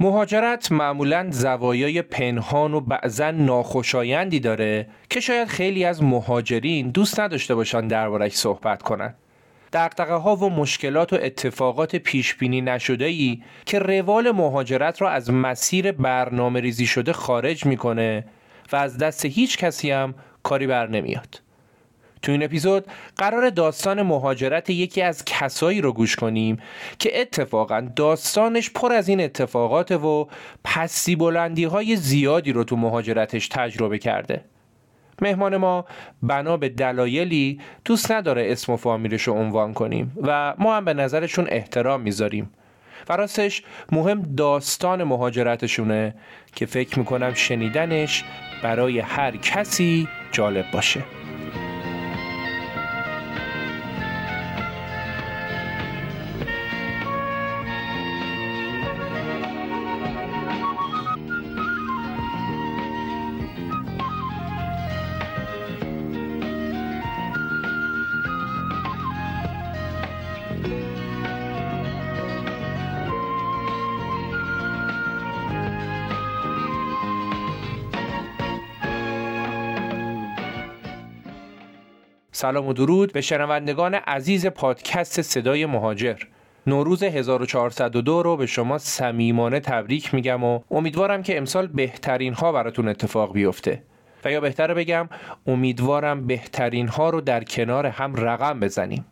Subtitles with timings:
[0.00, 7.54] مهاجرت معمولا زوایای پنهان و بعضا ناخوشایندی داره که شاید خیلی از مهاجرین دوست نداشته
[7.54, 9.14] باشن دربارش صحبت کنند.
[9.72, 15.30] دقدقه ها و مشکلات و اتفاقات پیش بینی نشده ای که روال مهاجرت را از
[15.30, 18.24] مسیر برنامه ریزی شده خارج می‌کنه
[18.72, 21.40] و از دست هیچ کسی هم کاری بر نمیاد.
[22.22, 26.58] تو این اپیزود قرار داستان مهاجرت یکی از کسایی رو گوش کنیم
[26.98, 30.28] که اتفاقا داستانش پر از این اتفاقات و
[30.64, 34.44] پسی بلندی های زیادی رو تو مهاجرتش تجربه کرده.
[35.22, 35.84] مهمان ما
[36.22, 40.94] بنا به دلایلی دوست نداره اسم و فامیلش رو عنوان کنیم و ما هم به
[40.94, 42.50] نظرشون احترام می‌ذاریم.
[43.08, 43.62] و راستش
[43.92, 46.14] مهم داستان مهاجرتشونه
[46.54, 48.24] که فکر می‌کنم شنیدنش
[48.62, 51.04] برای هر کسی جالب باشه.
[82.38, 86.16] سلام و درود به شنوندگان عزیز پادکست صدای مهاجر.
[86.66, 92.88] نوروز 1402 رو به شما صمیمانه تبریک میگم و امیدوارم که امسال بهترین ها براتون
[92.88, 93.82] اتفاق بیفته.
[94.24, 95.08] و یا بهتره بگم
[95.46, 99.06] امیدوارم بهترین ها رو در کنار هم رقم بزنیم.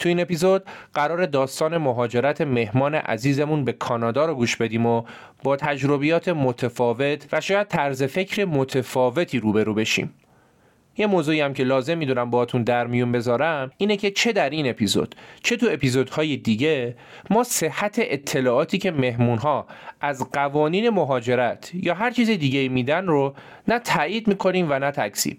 [0.00, 0.64] تو این اپیزود
[0.94, 5.02] قرار داستان مهاجرت مهمان عزیزمون به کانادا رو گوش بدیم و
[5.42, 10.14] با تجربیات متفاوت و شاید طرز فکر متفاوتی روبرو بشیم.
[10.96, 14.70] یه موضوعی هم که لازم می‌دونم باهاتون در میون بذارم اینه که چه در این
[14.70, 16.96] اپیزود چه تو اپیزودهای دیگه
[17.30, 19.66] ما صحت اطلاعاتی که مهمونها
[20.00, 23.34] از قوانین مهاجرت یا هر چیز دیگه میدن رو
[23.68, 25.38] نه تایید می‌کنیم و نه تکذیب.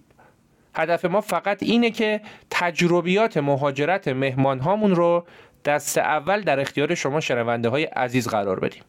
[0.76, 5.25] هدف ما فقط اینه که تجربیات مهاجرت مهمان هامون رو
[5.66, 8.84] دست اول در اختیار شما شنونده های عزیز قرار بدیم.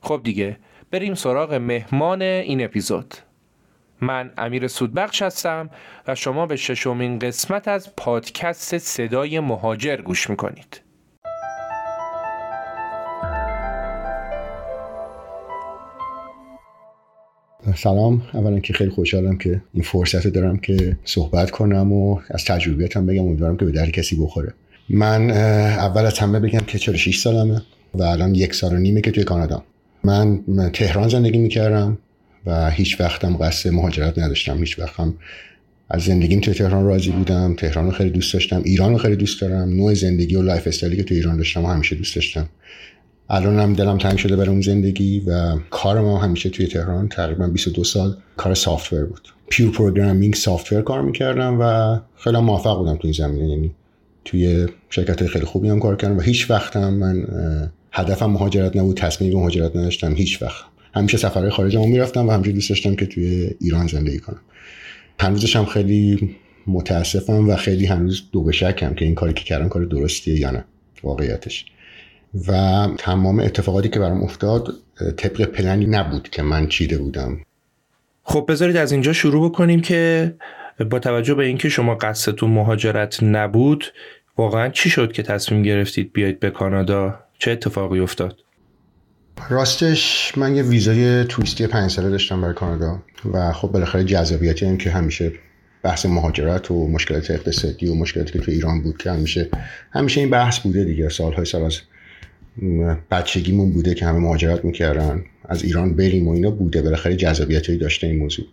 [0.00, 0.56] خب دیگه
[0.90, 3.14] بریم سراغ مهمان این اپیزود.
[4.02, 5.70] من امیر سودبخش هستم
[6.08, 10.80] و شما به ششمین قسمت از پادکست صدای مهاجر گوش می‌کنید.
[17.74, 18.22] سلام.
[18.34, 23.22] اولا که خیلی خوشحالم که این فرصت دارم که صحبت کنم و از تجربیاتم بگم.
[23.22, 24.54] امیدوارم که به در کسی بخوره.
[24.88, 27.62] من اول از همه بگم که 46 سالمه
[27.94, 29.62] و الان یک سال و نیمه که توی کانادا.
[30.04, 30.42] من
[30.72, 31.98] تهران زندگی می‌کردم.
[32.46, 34.58] و هیچ وقتم قصد مهاجرت نداشتم.
[34.58, 35.14] هیچ وقتم
[35.90, 37.54] از زندگیم توی تهران راضی بودم.
[37.54, 38.62] تهران رو خیلی دوست داشتم.
[38.64, 39.68] ایران رو خیلی دوست دارم.
[39.68, 42.48] نوع زندگی و lifestyle ی که تو ایران داشتم و همیشه دوست داشتم.
[43.30, 47.46] الان هم دلم تنگ شده برای اون زندگی و کارم هم همیشه توی تهران تقریبا
[47.46, 49.28] 22 سال کار software بود.
[49.48, 53.48] pure programming software کار می‌کردم و خیلی موفق بودم توی زمینه.
[53.48, 53.70] یعنی
[54.24, 57.26] توی شرکت خیلی خوبی هم کار کردم و هیچ وقتم من
[57.92, 60.14] هدفم مهاجرت نبود تصمیم مهاجرت نداشتم.
[60.14, 60.64] هیچ وقت.
[60.94, 64.40] همیشه سفرهای خارج هم می‌رفتم و همیشه دوست داشتم که توی ایران زندگی کنم.
[65.20, 66.36] هنوزش هم خیلی
[66.66, 70.50] متاسفم و خیلی هنوز دو به شکم که این کاری که کردم کار درستیه یا
[70.50, 70.64] نه
[71.02, 71.64] واقعیتش.
[72.48, 74.74] و تمام اتفاقاتی که برام افتاد
[75.16, 77.40] طبق پلنی نبود که من چیده بودم.
[78.24, 80.34] خب بذارید از اینجا شروع بکنیم که
[80.90, 83.84] با توجه به اینکه شما قصدتون مهاجرت نبود
[84.36, 88.38] واقعا چی شد که تصمیم گرفتید بیاید به کانادا؟ چه اتفاقی افتاد؟
[89.48, 94.78] راستش من یه ویزای توریستی پنج ساله داشتم برای کانادا و خب بالاخره جذابیتی این
[94.78, 95.32] که همیشه
[95.82, 99.48] بحث مهاجرت و مشکلات اقتصادی و مشکلاتی که تو ایران بود که همیشه
[99.92, 101.08] همیشه این بحث بوده دیگه.
[101.08, 101.80] سالهای سال از
[103.10, 106.82] بچگیمون بوده که همه مهاجرت می‌کردن از ایران بریم و اینا بوده.
[106.82, 108.46] بالاخره جذابیتی داشته این موضوع.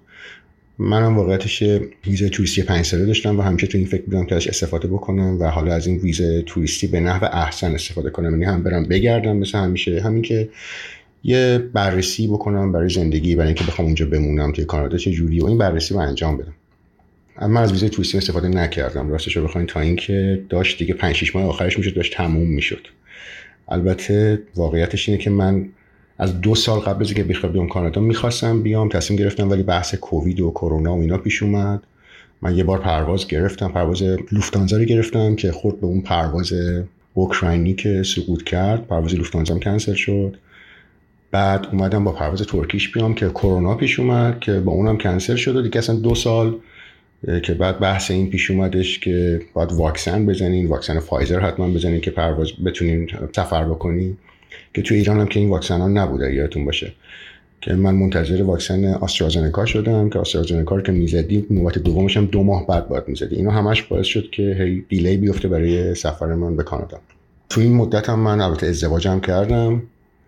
[0.79, 1.63] منم واقعیتش
[2.07, 5.41] ویزای توریستی پنج ساله داشتم و همیشه تو این فکر بودم که ازش استفاده بکنم
[5.41, 8.31] و حالا از این ویزا توریستی به نحو احسن استفاده کنم.
[8.31, 10.01] یعنی هم برم بگردم مثل همیشه.
[10.01, 10.50] همین که
[11.23, 15.46] یه بررسی بکنم برای زندگی برای اینکه بخوام اونجا بمونم توی کانادا چه جوری و
[15.46, 16.53] این بررسی رو انجام بدم.
[17.37, 19.09] اما از ویزای توریستی استفاده نکردم.
[19.09, 22.87] راستش رو بخواین تا اینکه داشت دیگه 5 6 ماه آخرش می‌شد داشت تموم می‌شد.
[23.67, 25.70] البته واقعیتش اینه که من
[26.19, 29.95] از دو سال قبل از اینکه بخوام بیام کانادا می‌خواستم بیام تصمیم گرفتم ولی بحث
[29.95, 31.83] کووید و کرونا و اینا پیش اومد.
[32.41, 36.53] من یه بار پرواز گرفتم پرواز لوفتانزا رو گرفتم که خورد به اون پرواز
[37.13, 40.37] اوکراینی که سقوط کرد پرواز لوفتانزا کنسل شد.
[41.31, 45.55] بعد اومدم با پرواز ترکیش بیام که کرونا پیش اومد که با اونم کنسل شد
[45.55, 46.55] و دیگه اصلا دو سال
[47.43, 52.11] که بعد بحث این پیش اومدش که باید واکسن بزنین واکسن فایزر حتما بزنین که
[52.11, 54.17] پرواز بتونین سفر بکنین.
[54.73, 56.93] که توی ایران هم که این واکسن ها نبوده یادتون باشه.
[57.61, 62.67] که من منتظر واکسن آسترازنکا شدم که آسترازنکا که می‌زدی نوبت دومش هم دو ماه
[62.67, 63.35] بعد باید می‌زدی.
[63.35, 66.99] اینا همش باعث شد که هی دیلی بیفته برای سفر من به کانادا.
[67.49, 69.84] تو این مدت هم من البته ازدواجم کردم.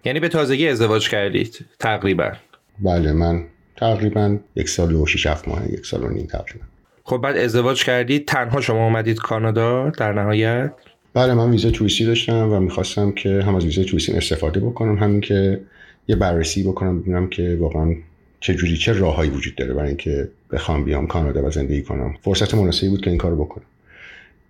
[0.06, 2.31] یعنی به تازگی ازدواج کردید تقریبا؟
[2.79, 3.44] بله من
[3.75, 6.65] تقریبا یک سال و شیش هفت ماه یک سال و نیم تقریبا.
[7.03, 10.71] خب بعد ازدواج کردید تنها شما اومدید کانادا در نهایت؟
[11.13, 15.22] بله من ویزا توریستی داشتم و می‌خواستم که هم از ویزا توریستی استفاده بکنم همین
[15.22, 15.62] که
[16.08, 17.96] یه بررسی بکنم ببینم که واقعا
[18.40, 22.13] چه جوری چه راههایی وجود داره برای اینکه بخوام بیام کانادا و زندگی کنم.
[22.22, 23.66] فرصت مناسبی بود که این کارو بکنم.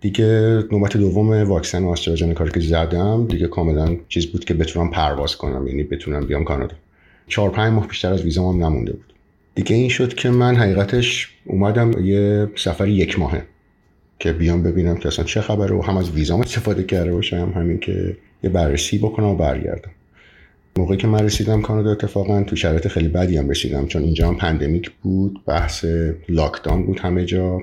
[0.00, 5.66] دیگه نوبت دوم واکسن آسترازنکا که زدم دیگه کاملا چیز بود که بتونم پرواز کنم
[5.66, 6.74] یعنی بتونم بیام کانادا.
[7.28, 9.12] چهار پنج ماه بیشتر از ویزام نمونده بود.
[9.54, 13.42] دیگه این شد که من حقیقتش اومدم یه سفر یک ماهه.
[14.22, 17.78] که بیام ببینم که اصلا چه خبره و هم از ویزام استفاده کرده باشم همین
[17.78, 19.90] که یه بررسی بکنم و برگردم.
[20.76, 24.36] موقعی که من رسیدم کانادا اتفاقا تو شرایط خیلی بدی هم رسیدم چون اینجا هم
[24.36, 25.84] پندمیک بود بحث
[26.28, 27.60] لاکداون بود همه جا.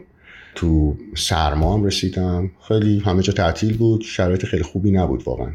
[0.56, 2.52] تو سرما هم رسیدم.
[2.68, 5.52] خیلی همه جا تعطیل بود شرایط خیلی خوبی نبود واقعا.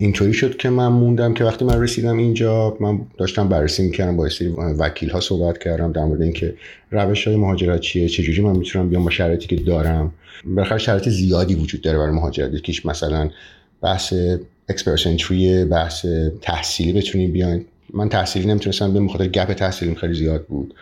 [0.00, 4.28] اینطوری شد که من موندم که وقتی من رسیدم اینجا من داشتم بررسی می‌کردم با
[4.28, 6.54] سری وکیل ها صحبت کردم در مورد اینکه
[6.90, 10.12] روش های مهاجرت چیه چجوری من می‌تونم بیام با شرایطی که دارم.
[10.44, 13.30] بالاخره شرایط زیادی وجود داره برای مهاجرت یکیش مثلا
[13.82, 14.14] بحث
[14.68, 15.06] اکسپرس
[15.70, 16.06] بحث
[16.42, 17.64] تحصیلی بتونیم بیاین.
[17.94, 20.74] من تحصیلی نمی‌تونستم به خاطر gap تحصیلیم خیلی زیاد بود.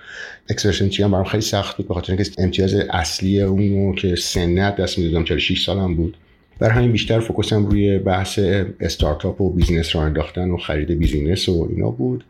[0.50, 4.98] اکسپرس هم برام خیلی سخت بود به خاطر اینکه امتیاز اصلی اونو که سنت دست
[4.98, 6.16] می‌دادم 46 سالم بود.
[6.58, 8.38] بر همین بیشتر focus م روی بحث
[8.81, 12.25] استارتاپ و business رو انداختن و خرید business و اینا بود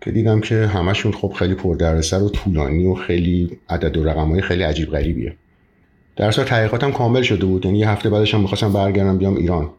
[0.00, 4.40] که دیدم که همشون خب خیلی پردردسر و طولانی و خیلی عدد و رقم های
[4.40, 5.32] خیلی عجیب غریبیه.
[6.16, 7.66] در اصل تحقیقاتم کامل شده بود.
[7.66, 9.70] یعنی یه هفته بعدش هم می‌خواستم برگردم بیام ایران.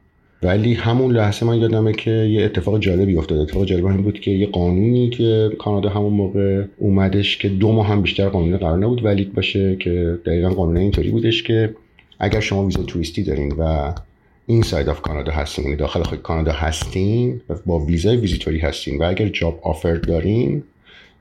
[0.44, 3.38] ولی همون لحظه من یادمه که یه اتفاق جالبی افتاد.
[3.38, 7.88] اتفاق جالب این بود که یه قانونی که کانادا همون موقع اومدش که دو ماه
[7.88, 11.76] هم بیشتر قانون قرار نبود valid باشه که دقیقا قانون اینطوری بودش که
[12.20, 13.94] اگر شما ویزا توریستی دارین و
[14.46, 19.28] inside of Canada هستین یعنی داخل خود کانادا هستین با ویزای ویزیتوری هستین و اگر
[19.28, 20.64] job offer دارین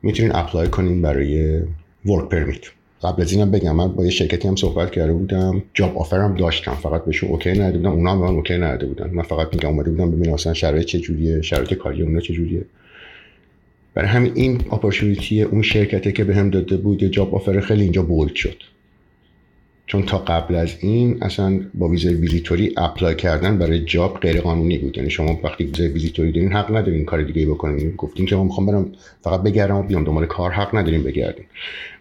[0.03, 1.61] می‌تونین apply کنین برای
[2.07, 2.65] work permit.
[3.03, 6.35] قبل از اینم بگم من با یه شرکتی هم صحبت کرده بودم job offer هم
[6.35, 9.11] داشتم فقط بهشون okay نداده بودم اونا هم به من okay نداده بودن.
[9.11, 12.65] من فقط میگم اومده بودم ببینم اصلا شرایط چه جوریه شرایط کاری اونا چه جوریه.
[13.95, 17.83] برای همین این opportunity اون شرکته که بهم به داده بود یه job offer خیلی
[17.83, 18.57] اینجا bold شد.
[19.87, 24.79] چون تا قبل از این اصلا با ویزای ویزیتوری apply کردن برای job غیر قانونی
[24.79, 24.97] بود.
[24.97, 27.95] یعنی شما وقتی ویزای ویزیتوری دارین حق ندارین کار دیگه بکنین.
[27.97, 28.93] گفتین که من می‌خوام برم
[29.23, 30.05] فقط بگردم و بیام.
[30.05, 31.45] دنبال کار حق ندارین بگردین.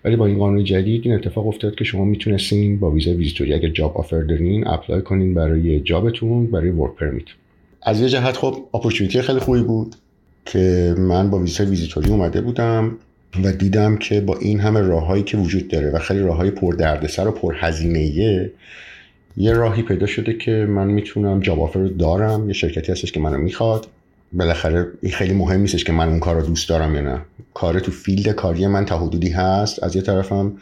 [0.06, 3.70] ولی با این قانون جدید این اتفاق افتاد که شما می‌تونستین با ویزای ویزیتوری اگر
[3.70, 7.26] job offer دارین apply کنین برای job تون برای work permit.
[7.82, 9.96] از یه جهت خب opportunity خیلی خوبی بود
[10.46, 12.98] که من با ویزای ویزیتوری اومده بودم.
[13.44, 17.28] و دیدم که با این همه راههایی که وجود داره و خیلی راههای پر دردسر
[17.28, 18.02] و پر هزینه
[19.38, 23.38] یه راهی پیدا شده که من می‌تونم job offer دارم یه شرکتی هستش که منو
[23.38, 23.88] می‌خواد.
[24.34, 27.22] بالاخره این خیلی مهم نیستش که من اون کار رو دوست دارم یا نه.
[27.54, 29.84] کار تو field کاری من تا حدودی هست.
[29.84, 30.54] از یه طرفم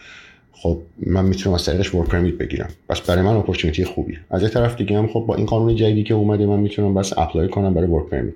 [0.51, 2.69] خب من می‌تونم از طریقش work permit بگیرم.
[2.89, 6.03] پس برای من opportunity خوبی از یه طرف دیگه هم خب با این قانون جدیدی
[6.03, 8.33] که اومده من می‌تونم پس apply کنم برای work permit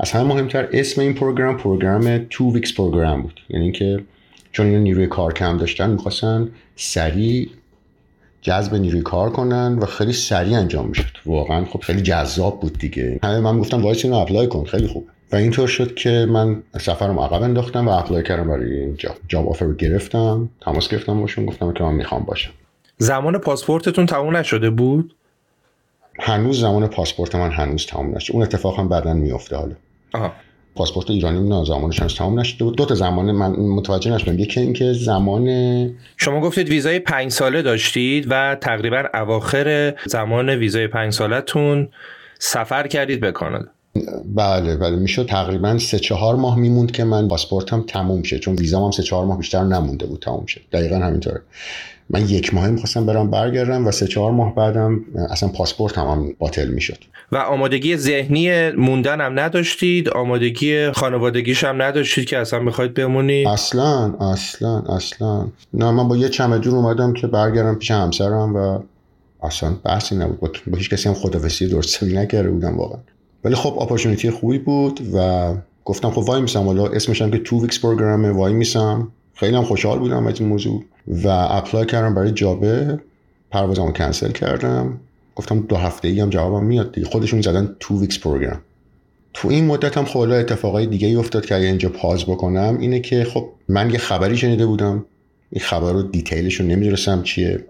[0.00, 3.40] از همه مهمتر اسم این program program two weeks program بود.
[3.48, 4.04] یعنی اینکه
[4.52, 7.48] چون اینا نیروی کار کم داشتن می‌خواستن سریع
[8.42, 11.18] جذب نیروی کار کنن و خیلی سریع انجام می‌شد.
[11.26, 13.18] واقعا خب خیلی جذاب بود دیگه.
[13.22, 15.08] همه من گفتم وایسا اینو apply کن خیلی خوب.
[15.32, 19.48] و اینطور شد که من سفرم عقب انداختم و apply کردم برای این job job
[19.48, 20.48] offer گرفتم.
[20.60, 22.50] تماس گرفتم باشون گفتم که من می‌خوام باشم.
[22.98, 25.14] زمان پاسپورتتون تموم نشده بود؟
[26.20, 28.34] هنوز زمان پاسپورت من هنوز تموم نشده.
[28.34, 29.74] اون اتفاق هم بعدا میفته حالا.
[30.14, 30.32] آها.
[30.74, 32.76] پاسپورت ایرانی نه زمانش تمام نشده بود.
[32.76, 34.38] دو تا زمان من متوجه نشدم.
[34.38, 35.46] یکی اینکه زمان
[36.16, 41.88] شما گفتید ویزای پنج ساله داشتید و تقریبا اواخر زمان ویزای پنج سالتون
[42.38, 43.66] سفر کردید به کانادا.
[44.34, 44.96] بله بله.
[44.96, 48.38] می‌شد تقریبا سه چهار ماه میموند که من پاسپورتم تموم شه.
[48.38, 50.60] چون ویزام هم سه چهار ماه بیشتر نمونده بود تموم شه.
[50.72, 51.40] دقیقا همینطوره.
[52.10, 55.00] من یک ماهی می‌خواستم برم برگردم و سه چهار ماه بعدم
[55.30, 56.98] اصلا پاسپورت هم, هم باطل می‌شد.
[57.32, 64.14] و آمادگی ذهنی موندن هم نداشتید آمادگی خانوادگیش هم نداشتید که اصلا بخواید بمونید اصلا
[64.20, 65.46] اصلا اصلا.
[65.74, 68.78] نه من با یه چمدون اومدم که برگردم پیش همسرم و
[69.42, 70.40] اصلا بحثی نبود.
[70.40, 72.98] با, هیچ کسی هم خدافسی درست نکرده بودم واقعا.
[73.44, 77.62] ولی خب اپورتونیتی خوبی بود و گفتم خب وای میسم حالا اسمش هم که تو
[77.62, 79.08] ویکس پروگرامه وای میسم.
[79.34, 80.84] خیلی هم خوشحال بودم از این موضوع.
[81.08, 82.98] و apply کردم برای job ه
[83.50, 85.00] پروازمو کنسل کردم.
[85.36, 87.06] گفتم دو هفته ای هم جوابم میاد دیگه.
[87.06, 88.60] خودشون زدن two weeks program
[89.34, 93.00] تو این مدت هم خب اتفاقای دیگه ای افتاد که اگه اینجا pause بکنم اینه
[93.00, 95.04] که خب من یه خبری شنیده بودم.
[95.50, 97.64] این خبر رو detail ش رو نمی‌دونستم چیه.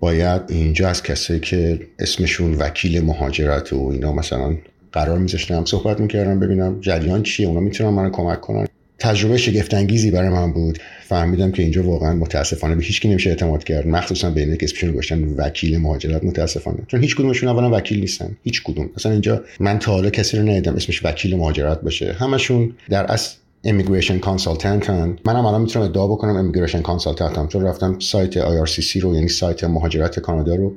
[0.00, 4.56] باید اینجا از کسایی که اسمشون وکیل مهاجرت و اینا مثلا
[4.92, 7.48] قرار میذاشتم صحبت می‌کردم ببینم جریان چیه.
[7.48, 8.67] اونا می‌تونن منو کمک کنن.
[8.98, 10.78] تجربه شگفت انگیزی برای من بود.
[11.08, 13.86] فهمیدم که اینجا واقعا متاسفانه به هیچ کی نمیشه اعتماد کرد.
[13.86, 16.24] مخصوصا به اینکه اسمشون گذاشتن وکیل مهاجرت.
[16.24, 16.78] متاسفانه.
[16.86, 18.36] چون هیچ کدومشون اولا وکیل نیستن.
[18.44, 18.90] هیچ کدوم.
[18.96, 22.12] مثلا اینجا من تا حالا کسی رو ندیدم اسمش وکیل مهاجرت باشه.
[22.12, 25.18] همشون در اصل immigration consultant هن.
[25.24, 27.48] منم الان می‌تونم ادعا بکنم immigration consultant م.
[27.48, 30.76] چون رفتم سایت IRCC رو یعنی سایت مهاجرت کانادا رو.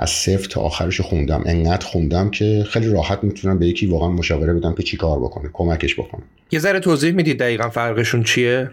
[0.00, 1.42] از صفر تا آخرش خوندم.
[1.46, 5.50] انقدر خوندم که خیلی راحت می‌تونم به یکی واقعا مشاوره بدم که چی کار بکنه
[5.52, 6.22] کمکش بکنه.
[6.50, 8.70] یه ذره توضیح می‌دید دقیقا فرقشون چیه؟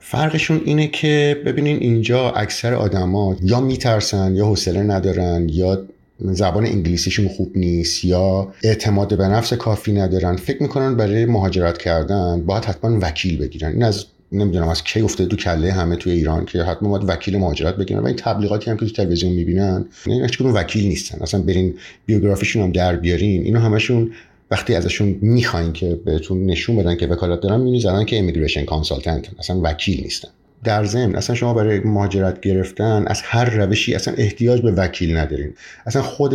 [0.00, 5.84] فرقشون اینه که ببینین اینجا اکثر آدما یا میترسن یا حوصله ندارن یا
[6.20, 10.36] زبان انگلیسیشون خوب نیست یا اعتماد به نفس کافی ندارن.
[10.36, 13.72] فکر می‌کنن برای مهاجرت کردن باید حتما وکیل بگیرن.
[13.72, 17.36] این از نمی‌دونم از کی افتاده تو کله همه توی ایران که حتما باید وکیل
[17.36, 18.00] مهاجرت بگیرن.
[18.00, 21.18] و این تبلیغاتی هم که تو تلویزیون می‌بینن این هیچ وکیل نیستن.
[21.22, 21.74] اصلا برین
[22.06, 23.42] بیوگرافیشون هم در بیارین.
[23.42, 24.10] اینو همشون
[24.50, 29.26] وقتی ازشون می‌خواین که بهتون نشون بدن که وکالت دارن می‌بینید زدن که immigration consultant
[29.38, 30.28] اصلا وکیل نیستن.
[30.64, 35.52] در ضمن اصلا شما برای مهاجرت گرفتن از هر روشی اصلا احتیاج به وکیل ندارین.
[35.86, 36.34] اصلا خود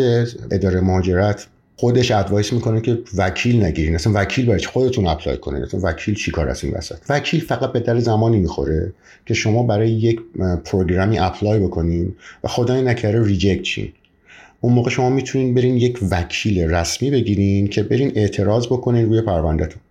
[0.51, 3.95] اداره مهاجرت خودش advice می‌کنه که وکیل نگیرین.
[3.95, 7.79] اصلا وکیل برای خودتون apply کنین؟ اصلا وکیل چیکار از این وسط؟ وکیل فقط به
[7.79, 8.93] در زمانی می‌خوره
[9.25, 10.21] که شما برای یک
[10.65, 13.91] پروگرامی apply بکنین و خدای نکره reject شین.
[14.61, 19.81] اون موقع شما می‌تونین برین یک وکیل رسمی بگیرین که برین اعتراض بکنین روی پروندهتون.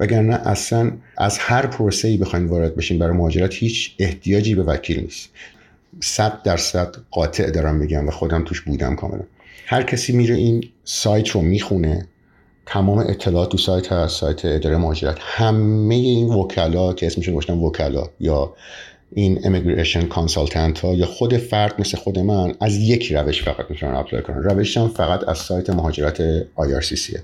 [0.00, 5.00] وگرنه اصلا از هر پروسه ای بخواین وارد بشین برای مهاجرت هیچ احتیاجی به وکیل
[5.00, 5.28] نیست.
[6.00, 9.22] صد درصد قاطع دارم میگم و خودم توش بودم کاملا.
[9.66, 12.06] هر کسی میره این سایت رو می‌خونه
[12.66, 15.16] تمام اطلاعات تو سایت هست سایت اداره مهاجرت.
[15.20, 18.54] همه این وکلا که اسمشون گذاشتن وکلا یا
[19.12, 23.94] این immigration consultant ها یا خود فرد مثل خود من از یک روش فقط می‌تونن
[23.94, 24.42] apply کنن.
[24.42, 27.18] روش هم فقط از سایت مهاجرت IRCC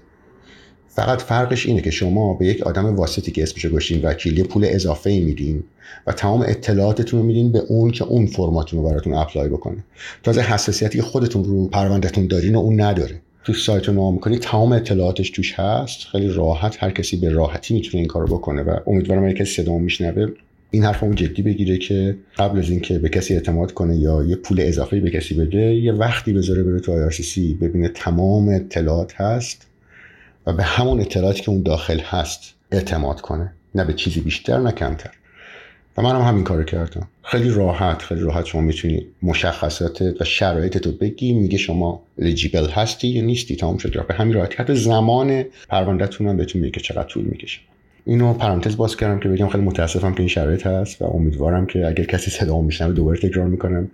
[1.00, 5.10] فقط فرقش اینه که شما به یک آدم واسطی که اسمشو گوشین وکیلی پول اضافه
[5.10, 5.62] ای میدین
[6.06, 9.84] و تمام اطلاعاتتون رو میدین به اون که اون فرماتون رو براتون اپلای بکنه.
[10.22, 13.20] تازه حساسیتی که خودتون رو پروندهتون دارین و اون نداره.
[13.44, 16.00] تو سایت رو نام تمام اطلاعاتش توش هست.
[16.00, 19.78] خیلی راحت هر کسی به راحتی می‌تونه این کارو بکنه و امیدوارم اگه کسی صدامو
[19.78, 20.26] میشنوه
[20.70, 24.60] این حرفمو جدی بگیره که قبل از اینکه به کسی اعتماد کنه یا یه پول
[24.60, 29.69] اضافه به کسی بده یه وقتی بذاره بره تو IRCC ببینه تمام اطلاعات هست.
[30.52, 35.10] به همون اطلاعاتی که اون داخل هست اعتماد کنه نه به چیزی بیشتر نه کمتر.
[35.96, 37.08] و منم هم همین کارو کردم.
[37.22, 43.08] خیلی راحت خیلی راحت شما می‌تونی مشخصات و شرایط تو بگی میگه شما الیجیبل هستی
[43.08, 44.54] یا نیستی تمام شد به همین راحتی.
[44.58, 47.60] حتی زمان پروندهتون هم بهتون میگه چقدر طول می‌کشه.
[48.06, 51.86] اینو پرانتز باز کردم که بگم خیلی متاسفم که این شرایط هست و امیدوارم که
[51.86, 53.90] اگر کسی صدا میشنوه دوباره تکرار می‌کنم.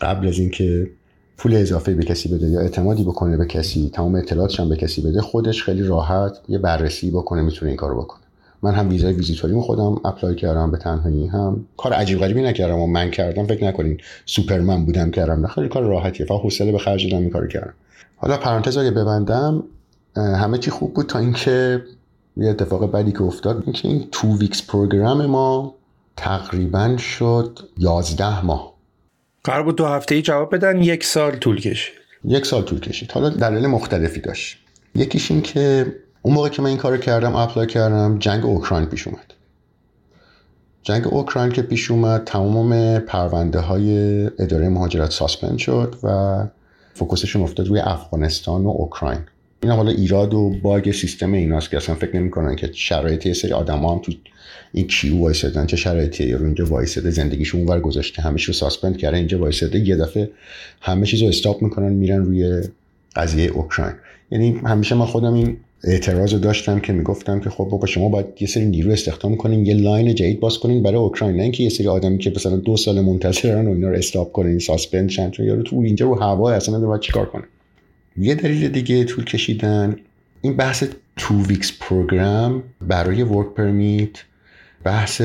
[0.00, 0.90] قبل از اینکه
[1.38, 5.02] پول اضافه به کسی بده یا اعتمادی بکنه به کسی تمام اطلاعاتش هم به کسی
[5.02, 8.20] بده خودش خیلی راحت یه بررسی بکنه می‌تونه این کارو بکنه.
[8.62, 11.66] من هم ویزای ویزیتوریمو خودم apply کردم به تنهایی هم.
[11.76, 15.40] کار عجیب غریبی نکردم و من کردم فکر نکنین سوپرمن بودم کردم.
[15.40, 16.26] نه خیلی کار راحتیه.
[16.26, 17.74] فقط حوصله به خرج دادم این کارو کردم.
[18.16, 19.62] حالا پرانتز اگه ببندم
[20.16, 21.82] همه چی خوب بود تا اینکه
[22.36, 23.62] یه اتفاق بدی که افتاد.
[23.64, 25.74] اینکه این two weeks program ما
[26.16, 28.75] تقریبا شد 11 ماه.
[29.46, 31.94] قرار بود دو هفته ای جواب بدن یک سال طول کشید.
[32.24, 33.12] یک سال طول کشید.
[33.12, 34.58] حالا دلیل مختلفی داشت.
[34.94, 39.08] یکیش این که اون موقع که من این کارو کردم apply کردم جنگ اوکراین پیش
[39.08, 39.34] اومد.
[40.82, 46.38] جنگ اوکراین که پیش اومد تمام پرونده های اداره مهاجرت suspend شد و
[46.94, 49.20] focus شون افتاد روی افغانستان و اوکراین.
[49.66, 53.52] این حالا ایراد و bug سیستم ایناست که اصلا فکر نمی‌کنن که شرایط یه سری
[53.52, 54.12] آدم هم تو
[54.72, 59.38] این queue وایسادن چه شرایطی رو اینجا وایساده زندگیشون اونور گذاشته رو suspend کرده اینجا
[59.38, 60.30] وایساده یه دفعه
[60.80, 62.62] همه چیز رو stop می‌کنن میرن روی
[63.16, 63.94] قضیه اوکراین.
[64.30, 68.48] یعنی همیشه من خودم این اعتراض داشتم که می‌گفتم که خب بابا شما باید یه
[68.48, 71.88] سری نیرو استخدام کنین یه line جدید باز کنین برای اوکراین نه اینکه یه سری
[71.88, 75.76] آدمی که مثلا دو سال منتظرن و اینا رو stop کنین suspend شن یارو تو
[75.76, 77.44] اینجا رو هوا اصلا نمی‌دونه چیکار کنه.
[78.18, 79.96] یه دلیل دیگه طول کشیدن
[80.40, 80.84] این بحث
[81.16, 84.10] two weeks program برای work permit
[84.84, 85.22] بحث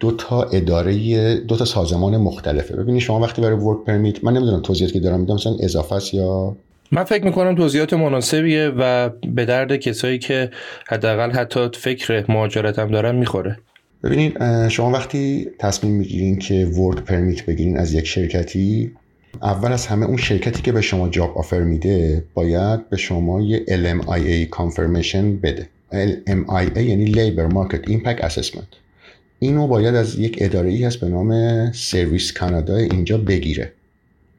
[0.00, 2.76] دو تا اداره دو تا سازمان مختلفه.
[2.76, 6.14] ببینید شما وقتی برای work permit من نمی‌دونم توضیحاتی که دارم میدم مثلا اضافه است
[6.14, 6.56] یا؟
[6.92, 10.50] من فکر می‌کنم توضیحات مناسبیه و به درد کسایی که
[10.88, 13.58] حداقل حتی فکر مهاجرت هم دارن می‌خوره.
[14.04, 18.92] ببینید شما وقتی تصمیم می‌گیرین که work permit بگیرین از یک شرکتی
[19.42, 23.64] اول از همه اون شرکتی که به شما job offer میده باید به شما یه
[23.66, 25.68] LMIA confirmation بده.
[25.92, 28.76] LMIA یعنی Labor Market Impact Assessment.
[29.38, 33.72] اینو باید از یک اداره ای هست به نام Service Canada اینجا بگیره.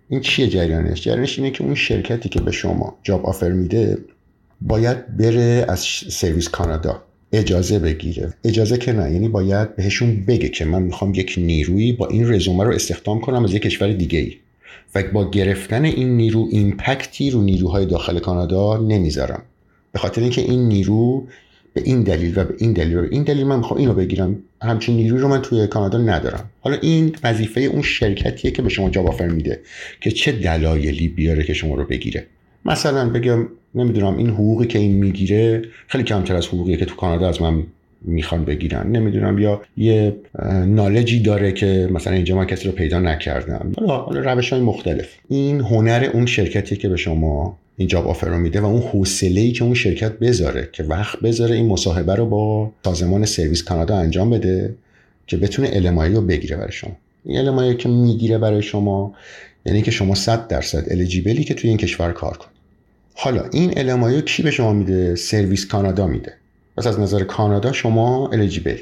[0.09, 3.97] این چیه جریانش؟ جریانش اینه که اون شرکتی که به شما job offer میده
[4.61, 5.79] باید بره از
[6.09, 8.33] Service Canada اجازه بگیره.
[8.43, 12.63] اجازه که نه یعنی باید بهشون بگه که من می‌خوام یک نیروی با این رزومه
[12.63, 14.35] رو استخدام کنم از یک کشور دیگه ای
[14.95, 19.41] و با گرفتن این نیرو impact ی رو نیروهای داخل کانادا نمی‌ذارم.
[19.91, 21.27] به خاطر اینکه این نیرو
[21.73, 24.35] به این دلیل و به این دلیل و به این دلیل من می‌خوام اینو بگیرم.
[24.61, 26.49] همچین نیروی رو من توی کانادا ندارم.
[26.61, 29.59] حالا این وظیفه اون شرکتیه که به شما جاب آفر میده
[30.01, 32.25] که چه دلایلی بیاره که شما رو بگیره.
[32.65, 37.29] مثلا بگم نمی‌دونم این حقوقی که این می‌گیره خیلی کمتر از حقوقی که تو کانادا
[37.29, 37.63] از من
[38.07, 38.91] می‌خوان بگیرن.
[38.91, 40.15] نمی‌دونم یا یه
[40.65, 43.71] نالجی داره که مثلا اینجا من کسی رو پیدا نکردم.
[43.87, 45.07] حالا روش های مختلف.
[45.29, 49.41] این هنر اون شرکتی که به شما این جاب آفر رو میده و اون حوصله
[49.41, 53.97] ای که اون شرکت بذاره که وقت بذاره این مصاحبه رو با سازمان سرویس کانادا
[53.97, 54.75] انجام بده
[55.27, 56.91] که بتونه المایی رو بگیره برای شما.
[57.25, 59.13] این المایی که می‌گیره برای شما
[59.65, 62.47] یعنی که شما 100 درصد الیجیبلی که توی این کشور کار کن.
[63.13, 66.33] حالا این المایی کی به شما میده؟ سرویس کانادا میده.
[66.77, 68.77] پس از نظر کانادا شما الیجیبل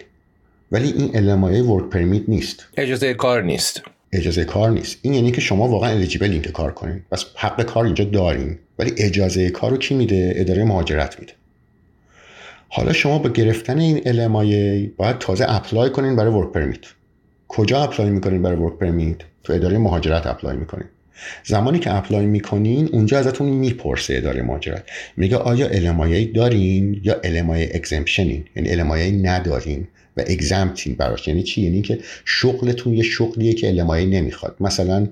[0.71, 2.65] ولی این المایی ورک پرمیت نیست.
[2.77, 3.81] اجازه کار نیست.
[4.13, 4.97] اجازه کار نیست.
[5.01, 7.01] این یعنی که شما واقعا الیجیبل که کار کنین.
[7.11, 8.59] پس حق کار اینجا دارین.
[8.79, 11.33] ولی اجازه کار رو کی میده؟ اداره مهاجرت میده.
[12.69, 16.79] حالا شما با گرفتن این LMIA باید تازه apply کنین برای work permit
[17.47, 20.87] کجا apply می‌کنین برای work permit تو اداره مهاجرت apply می‌کنین.
[21.43, 24.83] زمانی که apply می‌کنین اونجا ازتون می‌پرسه اداره مهاجرت.
[25.17, 31.27] میگه آیا LMIA دارین یا LMIA exemption ین یعنی LMIA ندارین و exempt ین براش.
[31.27, 34.55] یعنی چی؟ یعنی که شغلتون یه شغلیه که LMIA نمی‌خواد.
[34.59, 35.07] مثلا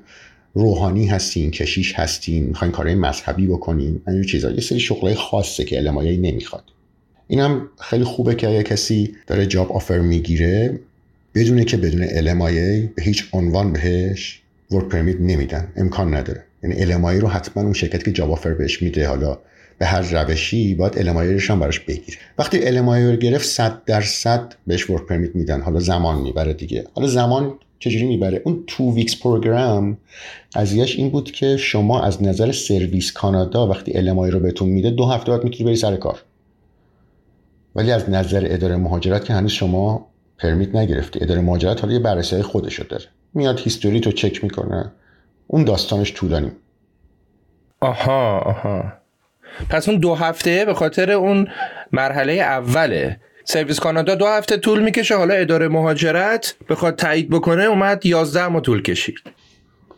[0.53, 5.77] روحانی هستین کشیش هستین می‌خواین کارهای مذهبی بکنین این چیزا یه سری شغلای خاصه که
[5.77, 6.63] LMIA نمی‌خواد.
[7.27, 10.79] اینم خیلی خوبه که اگه کسی داره job offer می‌گیره
[11.35, 14.40] بدونه که بدون LMIA به هیچ عنوان بهش
[14.71, 15.73] work permit نمیدن.
[15.75, 16.43] امکان نداره.
[16.63, 19.37] یعنی LMIA رو حتما اون شرکتی که job offer بهش میده حالا
[19.77, 22.17] به هر روشی باید LMIA هم براش بگیره.
[22.37, 25.61] وقتی LMIA رو گرفت 100 درصد بهش work permit میدن.
[25.61, 26.83] حالا زمان می‌بره دیگه.
[26.93, 29.97] حالا زمان چجوری می‌بره؟ اون two weeks program
[30.55, 35.05] قضیهش این بود که شما از نظر Service Canada وقتی LMIA رو بهتون میده دو
[35.05, 36.23] هفته بعد می‌تونی بری سر کار.
[37.75, 40.07] ولی از نظر اداره مهاجرت که هنوز شما
[40.37, 41.19] permit نگرفتی.
[41.21, 43.05] اداره مهاجرت حالا یه بررسی خودشو داره.
[43.33, 44.91] میاد هیستوری تو چک می‌کنه.
[45.47, 46.51] اون داستانش طولانی.
[47.79, 48.93] آها آها.
[49.69, 51.47] پس اون دو هفته به خاطر اون
[51.91, 53.19] مرحله اوله.
[53.45, 55.15] Service Canada دو هفته طول می‌کشه.
[55.15, 59.15] حالا اداره مهاجرت بخواد تایید بکنه اومد 11 ماه طول کشید.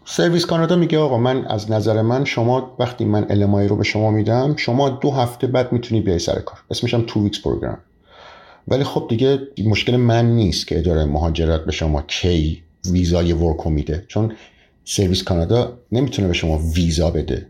[0.06, 4.12] Service Canada میگه آقا من از نظر من شما وقتی من LMIA رو به شما
[4.12, 6.60] میدم شما دو هفته بعد می‌تونی بیای سر کار.
[6.72, 7.78] اسمش هم two weeks program
[8.68, 14.06] ولی خب دیگه مشکل من نیست که اداره مهاجرت به شما کی ویزای ورکو میده.
[14.08, 14.32] چون
[14.86, 17.48] سرویس کانادا نمی‌تونه به شما ویزا بده.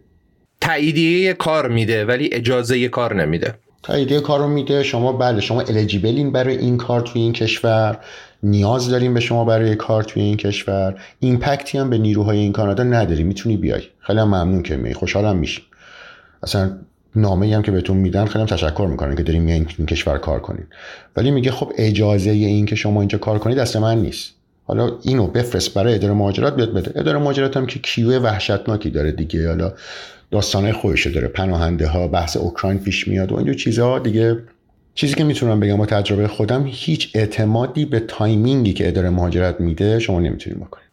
[0.62, 3.54] تاییدیه کار میده ولی اجازه کار نمیده.
[3.84, 4.84] تاییدیه کار رو میده.
[4.84, 8.00] شما بله شما الیجیبلین برای این کار توی این کشور.
[8.44, 11.02] نیاز داریم به شما برای کار توی این کشور.
[11.20, 13.82] ایمپکتی هم به نیروهای این کانادا نداری می‌تونی بیای.
[14.00, 15.62] خیلی هم ممنون که می خوشحالم میشی
[16.44, 16.78] اصلا
[17.16, 20.40] نامه هم که بهتون میدن خیلی هم تشکر می‌کنن که داریم این, این کشور کار
[20.40, 20.66] کنین.
[21.16, 24.32] ولی میگه خب اجازه این که شما اینجا کار کنید دست من نیست.
[24.64, 27.00] حالا اینو بفرست برای اداره مهاجرت بیاد بده.
[27.00, 29.48] اداره مهاجرت هم که queue وحشتناکی داره دیگه.
[29.48, 29.74] حالا
[30.32, 31.28] داستانه خودش داره.
[31.28, 34.38] پناهنده ها بحث اوکراین پیش میاد و اینجور چیزها دیگه.
[34.96, 39.62] چیزی که می‌تونم بگم با تجربه خودم هیچ اعتمادی به timing ی که اداره مهاجرت
[39.62, 40.84] میده شما نمی‌تونید بکنید.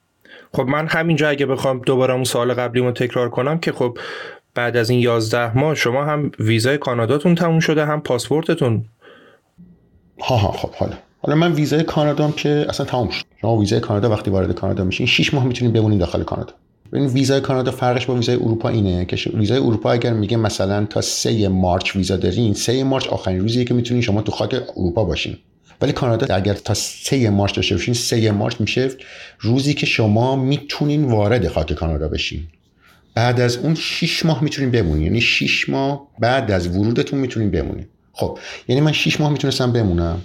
[0.53, 3.99] خب من همینجا اگه بخوام دوباره اون سوال قبلیمو تکرار کنم که خب
[4.55, 8.85] بعد از این 11 ماه شما هم ویزای کاناداتون تموم شده هم پاسپورتتون.
[10.21, 10.97] ها ها خب حالا.
[11.23, 13.25] حالا من ویزای کانادام که اصلا تموم شد.
[13.41, 16.53] شما ویزای کانادا وقتی وارد کانادا میشین 6 ماه می‌تونید بمونید داخل کانادا.
[16.93, 21.01] ببین ویزای کانادا فرقش با ویزای اروپا اینه که ویزای اروپا اگر میگه مثلا تا
[21.01, 25.37] 3 مارچ ویزا دارین 3 مارچ آخرین روزیه که می‌تونین شما تو خاک اروپا باشین.
[25.81, 28.91] ولی کانادا اگر تا 3 مارچ داشته باشین 3 مارچ میشه
[29.41, 32.43] روزی که شما می‌تونین وارد خاک کانادا بشین.
[33.15, 35.05] بعد از اون 6 ماه می‌تونین بمونین.
[35.05, 37.87] یعنی 6 ماه بعد از ورودتون می‌تونین بمونین.
[38.13, 40.21] خب یعنی من 6 ماه می‌تونستم بمونم.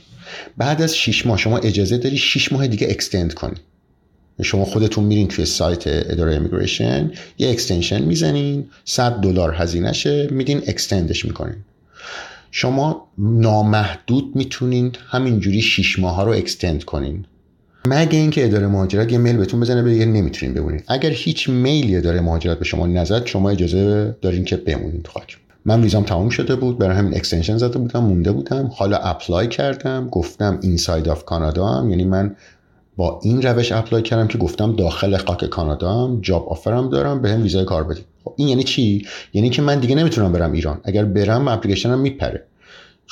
[0.57, 3.55] بعد از 6 ماه شما اجازه داری 6 ماه دیگه extend کنی.
[4.43, 11.11] شما خودتون میرین توی سایت اداره immigration یه extension می‌زنین 100 دلار هزینهشه میدین extend
[11.11, 11.55] ش می‌کنین.
[12.51, 17.25] شما نامحدود می‌تونین همینجوری 6 ماه ها رو extend کنین.
[17.87, 20.81] مگه اینکه اداره مهاجرت یه mail بهتون بزنه بگه نمی‌تونین بمونین.
[20.87, 25.11] اگر هیچ mail ی اداره مهاجرت به شما نزد شما اجازه دارین که بمونین تو
[25.11, 28.69] خاک من ویزام تموم شده بود برای همین extension زده بودم مونده بودم.
[28.75, 32.35] حالا apply کردم گفتم inside of Canada هم یعنی من
[32.97, 37.21] با این روش apply کردم که گفتم داخل خاک کانادا هم job offer م دارم
[37.21, 38.05] بهم ویزای کار بدید.
[38.23, 40.81] خب این یعنی چی؟ یعنی که من دیگه نمی‌تونم برم ایران.
[40.83, 42.43] اگر برم اپلیکیشنم میپره.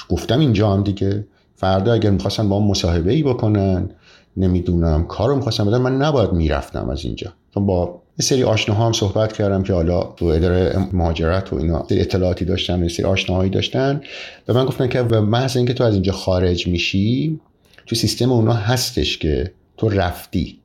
[0.10, 1.26] گفتم اینجا هم دیگه.
[1.56, 3.90] فردا اگر می‌خواستن با هم مصاحبه ای بکنن
[4.38, 7.34] نمی‌دونم کار رو می‌خواستم بدن من نباید می‌رفتم از اینجا.
[7.54, 11.86] چون با یه سری آشناها هم صحبت کردم که حالا تو اداره مهاجرت و اینا
[11.90, 14.02] سری اطلاعاتی داشتن یه سری آشناهایی داشتن.
[14.46, 17.40] به من گفتن که به محض اینکه تو از اینجا خارج میشی
[17.86, 20.60] تو سیستم اونا هستش که تو رفتی.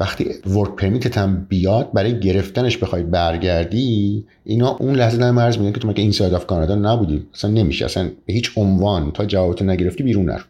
[0.00, 5.58] وقتی work permit ت هم بیاد برای گرفتنش بخوای برگردی اینا اون لحظه در مرز
[5.58, 9.24] میگن که تو مگه inside of Canada نبودی؟ اصلا نمیشه اصلا به هیچ عنوان تا
[9.24, 10.44] جوابتو نگرفتی بیرون نرو.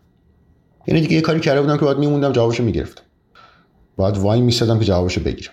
[0.86, 3.02] یعنی دیگه یه کاری کرده بودم که باید میموندم جوابشو می‌گرفتم.
[3.96, 5.52] باید وایمیسادم که جوابشو بگیرم.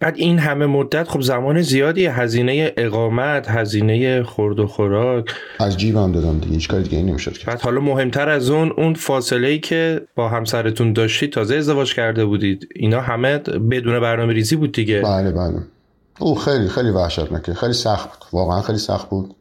[0.00, 5.24] بعد این همه مدت خب زمان زیادی هزینه اقامت هزینه خورد و خوراک.
[5.60, 8.94] از جیبم دادم دیگه هیچ کاری دیگه نمی‌شد کرد بعد حالا مهمتر از اون اون
[8.94, 12.68] فاصله ای که با همسرتون داشتید تازه ازدواج کرده بودید.
[12.74, 15.00] اینا همه بدون برنامه ریزی بود دیگه.
[15.00, 15.62] بله بله.
[16.18, 18.18] او خیلی خیلی وحشتناکه خیلی سخت بود.
[18.32, 19.34] واقعا خیلی سخت بود.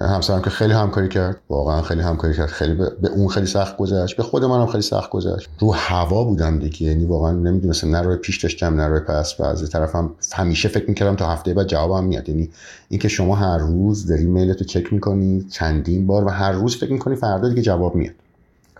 [0.00, 1.40] همسرم که خیلی همکاری کرد.
[1.48, 2.46] واقعا خیلی همکاری کرد.
[2.46, 4.16] خیلی به اون خیلی سخت گذشت.
[4.16, 5.48] به خود منم خیلی سخت گذشت.
[5.58, 6.82] رو هوا بودم دیگه.
[6.82, 7.96] یعنی واقعا نمی‌دونستم.
[7.96, 9.40] نه روی پیش داشتم نه روی پس.
[9.40, 12.28] و از طرفم همیشه فکر می‌کردم تا هفته بعد جوابم میاد.
[12.28, 12.50] یعنی
[12.88, 16.92] اینکه شما هر روز داری میل تو چک می‌کنی چندین بار و هر روز فکر
[16.92, 18.14] می‌کنی فردا دیگه جواب میاد.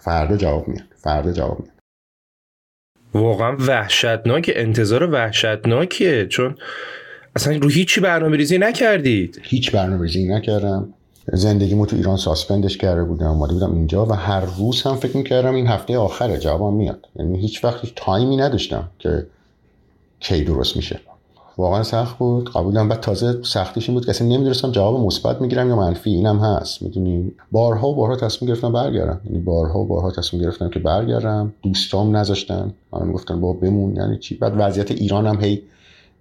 [0.01, 0.85] فردا جواب میاد.
[0.97, 1.73] فردا جواب میاد.
[3.15, 4.51] واقعا وحشتناک.
[4.55, 6.27] انتظار وحشتناکیه.
[6.27, 6.57] چون
[7.37, 9.41] اصلا رو هیچی برنامه ریزی نکردید.
[9.43, 10.95] هیچ برنامه ریزی نکردم.
[11.33, 15.17] زندگیمو تو ایران suspend ش کرده بودم اومده بودم اینجا و هر روز هم فکر
[15.17, 17.09] می‌کردم این هفته آخره جوابم میاد.
[17.17, 19.27] یعنی هیچ وقت هیچ تایمی نداشتم که
[20.21, 21.01] کی درست میشه.
[21.59, 25.69] واقعا سخت بود قبولم بعد تازه سختیش این بود که اصلا نمی‌دونستم جواب مثبت می‌گیرم
[25.69, 26.83] یا منفی اینم هست.
[26.83, 29.21] می‌دونی؟ بارها و بارها تصمیم گرفتم برگردم.
[29.25, 31.53] یعنی بارها و بارها تصمیم گرفتم که برگردم.
[31.63, 32.75] دوستام نذاشتن.
[32.93, 33.97] من گفتن بابا بمون.
[33.97, 35.63] یعنی چی؟ بعد وضعیت ایران هم هی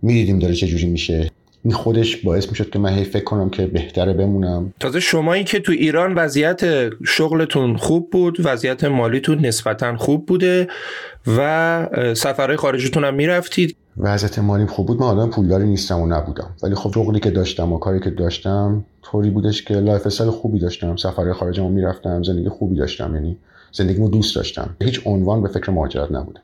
[0.01, 1.31] می‌دیدیم داره چه جوری میشه.
[1.63, 4.74] این خودش باعث می‌شد که من هی فکر کنم که بهتره بمونم.
[4.80, 10.67] تازه شمایی که تو ایران وضعیت شغلتون خوب بود وضعیت مالیتون نسبتا خوب بوده
[11.38, 13.76] و سفرهای خارجتون هم می‌رفتید.
[13.97, 15.00] وضعیت مالی خوب بود.
[15.00, 16.56] من آدم پولداری نیستم و نبودم.
[16.63, 20.95] ولی خب شغلی که داشتم و کاری که داشتم طوری بودش که lifestyle خوبی داشتم.
[20.95, 23.15] سفرهای خارجمو می‌رفتم زندگی خوبی داشتم.
[23.15, 23.38] یعنی
[23.71, 24.76] زندگیمو دوست داشتم.
[24.82, 26.41] هیچ عنوان به فکر مهاجرت نبودم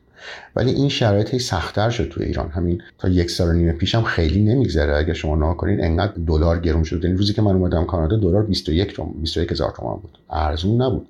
[0.55, 2.49] ولی این شرایط سختتر شد تو ایران.
[2.49, 4.97] همین تا یک سال و نیم پیشم خیلی نمیگذره.
[4.97, 8.43] اگه شما نگاه کنین انقدر دلار گرون شد یعنی روزی که من اومدم کانادا دلار
[8.43, 10.17] 21 تومن 21 هزار تومان بود.
[10.29, 11.07] ارزون نبود.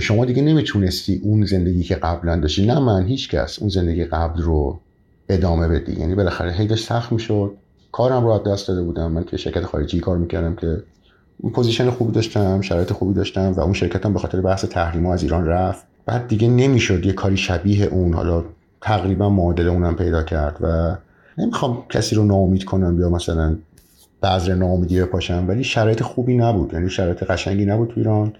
[0.00, 4.42] شما دیگه نمی‌تونستی اون زندگی که قبلا داشتی نه من هیچ کس اون زندگی قبل
[4.42, 4.80] رو
[5.28, 6.00] ادامه بدی.
[6.00, 7.54] یعنی بالاخره هی داشت سخت می‌شد.
[7.92, 9.12] کارم رو از دست داده بودم.
[9.12, 10.82] من که شرکت خارجی کار می‌کردم که
[11.54, 15.46] position خوبی داشتم شرایط خوبی داشتم و اون شرکتم به خاطر بحث تحریم از ایران
[15.46, 15.87] رفت.
[16.08, 18.14] بعد دیگه نمی‌شد یه کاری شبیه اون.
[18.14, 18.44] حالا
[18.80, 20.96] تقریبا معادل اونم پیدا کرد و
[21.38, 23.56] نمی‌خوام کسی رو ناامید کنم یا مثلا
[24.22, 26.72] بذر ناامیدی بپاشم ولی شرایط خوبی نبود.
[26.72, 28.32] یعنی شرایط قشنگی نبود تو ایران.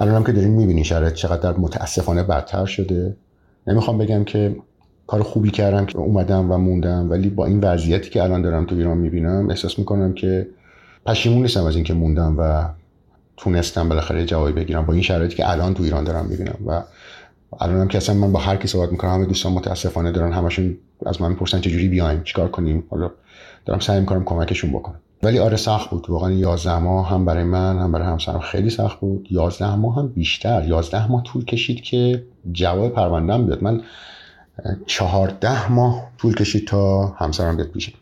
[0.00, 3.16] الانم که دارین می‌بینین شرایط چقدر متاسفانه بدتر شده.
[3.66, 4.56] نمی‌خوام بگم که
[5.06, 8.74] کار خوبی کردم که اومدم و موندم ولی با این وضعیتی که الان دارم تو
[8.74, 10.46] ایران می‌بینم احساس می‌کنم که
[11.06, 12.68] پشیمون نیستم از اینکه موندم و
[13.36, 16.58] تونستم بالاخره جوابی بگیرم با این شرایطی که الان تو ایران دارم می‌بینم.
[16.66, 16.82] و
[17.60, 20.76] الان هم که اصلا من با هر کی صحبت می‌کنم همه دوستان متاسفانه دارن همشون
[21.06, 22.84] از من می‌پرسن چجوری بیایم چیکار کنیم.
[22.90, 23.10] حالا
[23.66, 25.00] دارم سعی می‌کنم کمکشون بکنم.
[25.22, 26.10] ولی آره سخت بود.
[26.10, 29.26] واقعا 11 ماه هم برای من هم برای همسرم خیلی سخت بود.
[29.30, 30.68] 11 ماه هم بیشتر.
[30.68, 33.62] 11 ماه طول کشید که جواب پروندم بیاد.
[33.62, 33.80] من
[34.86, 37.92] 14 ماه طول کشید تا همسرم بیاد پیشم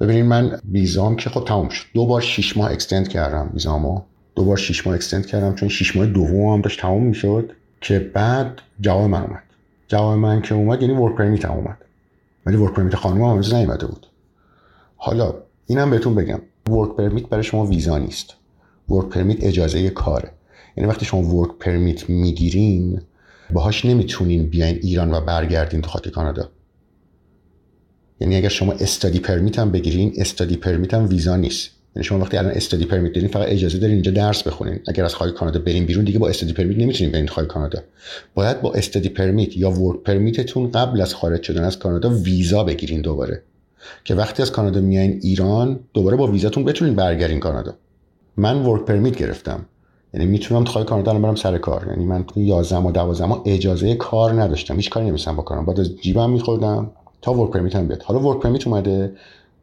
[0.00, 1.86] ببینید من ویزام که خب تموم شد.
[1.94, 4.00] دو بار 6 ماه اکستند کردم ویزامو.
[4.36, 7.98] دو بار 6 ماه extend کردم چون 6 ماه دوم هم داشت تموم می‌شد که
[7.98, 9.42] بعد جواب من اومد.
[9.88, 11.78] جواب من که اومد یعنی work permit هم اومد.
[12.46, 14.06] ولی work permit خانمم هم هنوز نیومده بود.
[14.96, 15.34] حالا
[15.66, 16.40] اینم بهتون بگم.
[16.70, 18.34] work permit برای شما ویزا نیست.
[18.88, 20.30] work permit اجازه کاره
[20.76, 23.00] یعنی وقتی شما work permit می‌گیرین
[23.52, 26.50] باهاش نمی‌تونین بیاین ایران و برگردین تو خاک کانادا.
[28.20, 31.75] یعنی اگر شما study permit هم بگیرین study permit هم ویزا نیست.
[31.96, 34.80] یعنی شما وقتی الان study permit دارین فقط اجازه دارین اینجا درس بخونین.
[34.88, 37.78] اگر از خارج کانادا برین بیرون دیگه با study permit نمی‌تونین برین خارج کانادا.
[38.34, 42.64] باید با study permit یا work permit تون قبل از خارج شدن از کانادا ویزا
[42.64, 43.42] بگیرین دوباره.
[44.04, 47.74] که وقتی از کانادا میایین ایران دوباره با ویزاتون بتونین برگردین کانادا.
[48.36, 49.66] من work permit گرفتم.
[50.14, 51.86] یعنی می‌تونم تو خاک کانادا الان برم سر کار.
[51.90, 54.76] یعنی من 11 و 12 ماه اجازه کار نداشتم.
[54.76, 56.90] هیچ کاری نمی‌تونستم بکنم بعد از جیبم میخوردم
[57.22, 58.02] تا work permit بیاد.
[58.02, 59.12] حالا work permit اومده.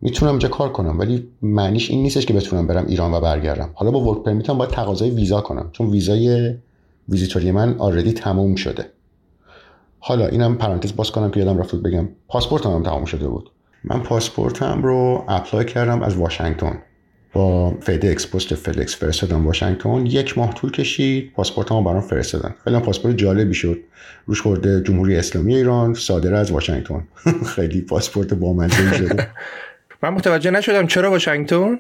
[0.04, 3.70] می‌تونم اینجا کار کنم ولی معنیش این نیستش که بتونم برم ایران و برگردم.
[3.74, 6.54] حالا با work permit م باید تقاضای ویزا کنم چون ویزای
[7.10, 8.86] ویزیتوری من already تموم شده.
[10.00, 13.52] حالا اینم پرانتز باز کنم که یادم رفت بگم پاسپورتم هم تموم شده بود.
[13.84, 16.82] من پاسپورتم رو apply کردم از واشنگتن.
[17.34, 20.06] با فدکس پست فدکس فرستادم واشنگتن.
[20.06, 22.56] یک ماه طول کشید پاسپورتمو برام فرستادن.
[22.64, 23.78] خیلی پاسپورت جالبی شد.
[24.26, 27.08] روش خورده جمهوری اسلامی ایران صادر از واشنگتن.
[27.56, 29.28] خیلی پاسپورت بامزه شده.
[30.04, 30.88] من متوجه نشدم.
[30.88, 31.80] چرا واشنگتن؟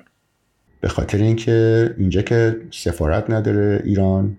[0.82, 4.38] به خاطر اینکه اینجا که سفارت نداره ایران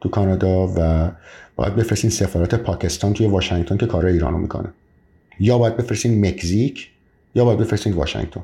[0.00, 1.10] تو کانادا و
[1.56, 4.68] باید بفرستین سفارت پاکستان توی واشنگتن که کار ایرانو می‌کنه.
[5.40, 6.90] یا باید بفرستین مکزیک
[7.34, 8.42] یا باید بفرستین واشنگتن.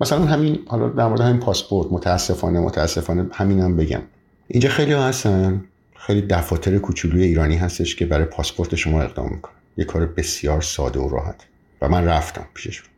[0.00, 4.02] مثلا همین حالا در مورد همین پاسپورت متاسفانه متاسفانه همینم هم بگم.
[4.48, 5.64] اینجا خیلی هستن.
[5.96, 11.00] خیلی دفاتر کوچولوی ایرانی هستش که برای پاسپورت شما اقدام می‌کنه یه کار بسیار ساده
[11.00, 11.46] و راحت.
[11.82, 12.91] و من رفتم پیششون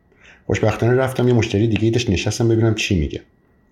[0.47, 3.21] خوشبختانه رفتم یه مشتری دیگه داشت نشستم ببینم چی میگه.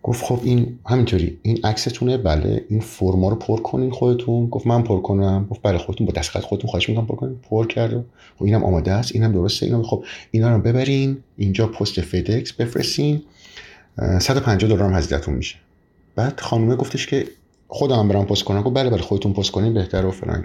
[0.02, 4.46] گفت خب این همینطوری این عکستونه بله این فرما رو پر کنین خودتون.
[4.46, 5.46] گفت من پر کنم.
[5.50, 7.36] گفت بله خودتون با دستخط خودتون خواهش می‌کنم پر کنین.
[7.50, 8.04] پر کرد
[8.38, 9.14] خب اینم آماده است.
[9.14, 9.66] اینم درسته.
[9.66, 11.16] اینم خب اینا رو ببرین.
[11.36, 13.22] اینجا پست فدکس بفرستین.
[14.20, 15.56] 150 دلار هم هزینهتون میشه.
[16.16, 17.26] بعد خانومه گفتش که
[17.68, 18.62] خودم هم برام پست کنم.
[18.62, 20.44] گفت بله بله خودتون پست کنین بهتره و فلان.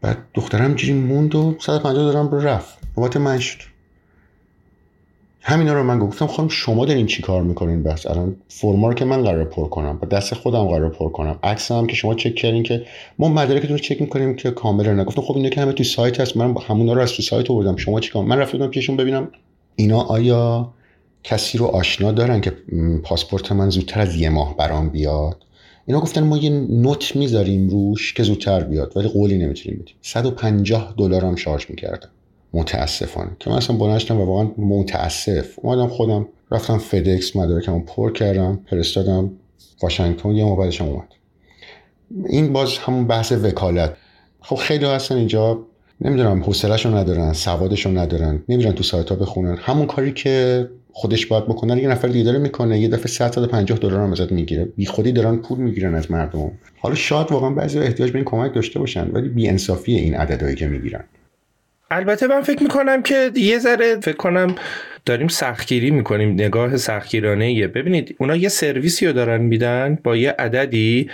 [0.00, 2.78] بعد دخترم جوری موند و 150 دلار رو رفت.
[2.94, 3.73] بابت من شد.
[5.46, 9.04] همینا رو من گفتم خانم شما دارین چی کار می‌کنین؟ بس الان فرما رو که
[9.04, 11.38] من قرار پر کنم با دست خودم قرار پر کنم.
[11.42, 12.84] عکس هم که شما چک کردین که
[13.18, 16.36] ما مدارکتون رو چک می‌کنیم که کامل نگفتم خب اینا که همه تو سایت هست.
[16.36, 17.76] من همونا رو از تو سایت آوردم.
[17.76, 19.28] شما چیکار؟ من رفتم پیشون ببینم
[19.76, 20.72] اینا آیا
[21.24, 22.52] کسی رو آشنا دارن که
[23.02, 25.44] پاسپورت من زودتر از یه ماه برام بیاد؟
[25.86, 29.94] اینا گفتن ما یه نوت می‌ذاریم روش که زودتر بیاد ولی قولی نمی‌تونیم بدیم.
[30.02, 32.08] 150 دلار هم شارژ می‌کردم
[32.54, 33.30] متاسفانه.
[33.40, 35.58] که من اصلا بلنشتم و واقعا متاسف.
[35.58, 39.30] اومدم خودم رفتم فدکس مدارکمو پر کردم فرستادم
[39.82, 41.08] واشنگتن یه ماه اومد.
[42.28, 43.96] این باز همون بحث وکالت.
[44.40, 45.58] خب خیلی هستن اینجا
[46.00, 49.56] نمی‌دونم حوصلهشو ندارن سوادشو ندارن نمیرن تو سایت ها بخونن.
[49.60, 54.00] همون کاری که خودش باید بکنن یه نفر دیگه داره می‌کنه یه دفعه 150 دلار
[54.00, 54.64] هم ازت می‌گیره.
[54.64, 56.52] بی خودی دارن پول می‌گیرن از مردم.
[56.78, 60.56] حالا شاید واقعا بعضی احتیاج به این کمک داشته باشن ولی بی انصافی این عددهایی
[60.56, 61.04] که می‌گیرن.
[61.94, 64.54] البته من فکر می‌کنم که یه ذره فکر کنم
[65.06, 67.66] داریم سختگیری می‌کنیم نگاه سختگیرانه یه.
[67.66, 71.10] ببینید اونا یه سرویسی رو دارن میدن با یه عددی.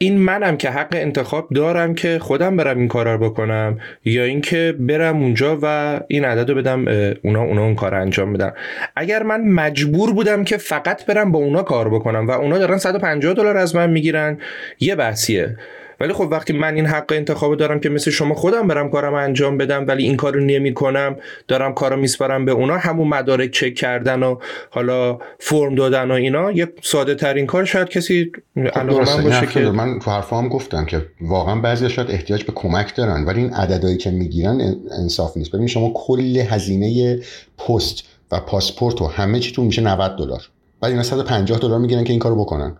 [0.00, 4.74] این منم که حق انتخاب دارم که خودم برم این کارا رو بکنم یا اینکه
[4.78, 6.88] برم اونجا و این عدد رو بدم
[7.22, 8.52] اونا اونا اون کار انجام بدن.
[8.96, 13.34] اگر من مجبور بودم که فقط برم با اونا کار بکنم و اونا دارن 150
[13.34, 14.38] دلار از من می‌گیرن
[14.80, 15.56] یه بحثیه.
[16.00, 19.58] ولی خب وقتی من این حق انتخاب دارم که مثل شما خودم برم کارم انجام
[19.58, 21.16] بدم ولی این کارو نمی کنم
[21.48, 24.36] دارم کارو میسپارم به اونا همون مدارک چک کردن و
[24.70, 28.32] حالا فرم دادن و اینا یه ساده ترین کار شاید کسی
[28.74, 32.96] خب من باشه که من تو حرفام گفتم که واقعا بعضی شاید احتیاج به کمک
[32.96, 35.52] دارن ولی این عددهایی که می‌گیرن انصاف نیست.
[35.52, 37.20] ببین شما کل هزینه
[37.58, 40.48] پست و پاسپورت و همه چیتون میشه 90 دلار.
[40.80, 42.76] بعد اینا 150 دلار می‌گیرن که این کارو بکنن.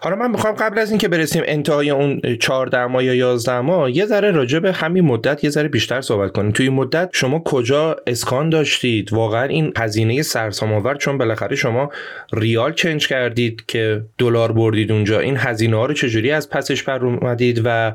[0.00, 4.06] حالا من می‌خوام قبل از اینکه برسیم انتهای اون 14 ماه یا 11 ماه یه
[4.06, 6.52] ذره راجع به همین مدت یه ذره بیشتر صحبت کنیم.
[6.52, 11.90] توی این مدت شما کجا اسکان داشتید؟ واقعا این هزینه سرسام آور چون بالاخره شما
[12.32, 17.04] ریال چنج کردید که دلار بردید اونجا این هزینه ها رو چجوری از پسش بر
[17.04, 17.94] اومدید و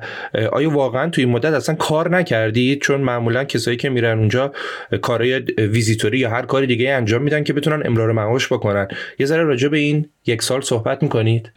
[0.52, 4.54] آیا واقعا توی این مدت اصلا کار نکردید؟ چون معمولا کسایی که میرن اونجا
[5.02, 8.88] کارهای ویزیتوری یا هر کاری دیگه انجام میدن که بتونن امرار معاش بکنن.
[9.20, 11.52] یه ذره راجع به این یک سال صحبت می‌کنید؟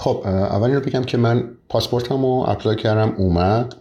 [0.00, 3.74] خب اول رو بگم که من پاسپورتم رو apply کردم اومد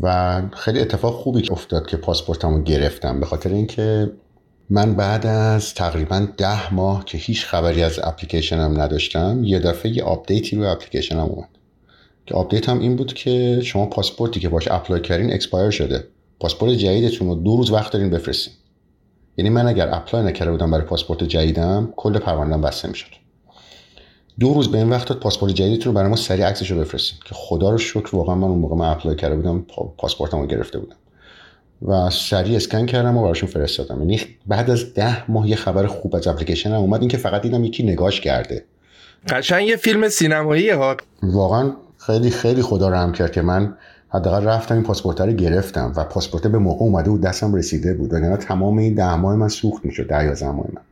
[0.00, 3.20] و خیلی اتفاق خوبی که افتاد که پاسپورتم رو گرفتم.
[3.20, 4.12] به خاطر اینکه
[4.70, 10.02] من بعد از تقریبا ده ماه که هیچ خبری از اپلیکیشنم نداشتم یه دفعه یه
[10.02, 11.48] update ی روی اپلیکیشنم اومد.
[12.26, 16.04] که update هم این بود که شما پاسپورتی که باش apply کردین expire شده.
[16.40, 18.54] پاسپورت جدیدتون رو دو روز وقت دارین بفرستین.
[19.36, 23.23] یعنی من اگر apply نکرده بودم برای پاسپورت جدیدم کل پرونده‌ام بسته می‌شد.
[24.40, 27.18] دو روز به این وقت پاسپورت جدیدتون رو برای ما سریع عکسش رو بفرستین.
[27.24, 29.66] که خدا رو شکر واقعا من اون موقع من apply کرده بودم
[29.98, 30.96] پاسپورتم رو گرفته بودم.
[31.88, 33.98] و سریع اسکن کردم و براشون فرستادم.
[33.98, 37.00] یعنی بعد از ده ماه یه خبر خوب از اپلیکیشن هم اومد.
[37.00, 38.64] این که فقط دیدم یکی نگاش کرده.
[39.28, 40.96] قشنگ یه فیلم سینمایی ها.
[41.22, 43.74] واقعا خیلی خیلی خدا رحم کرد که من
[44.08, 48.12] حداقل رفتم این پاسپورت رو گرفتم و پاسپورت به موقع اومده بود دستم رسیده بود.
[48.12, 50.82] وگرنه تمام این ده ماه من سوخت می‌شد ده یا ماه من.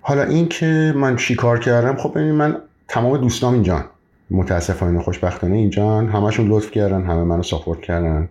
[0.00, 2.56] حالا این که من چیکار کردم؟ خب ببین من
[2.90, 3.84] تمام دوستام اینجان
[4.30, 8.28] متاسفانه خوشبختانه اینجان همشون لطف کردن همه منو ساپورت کردن.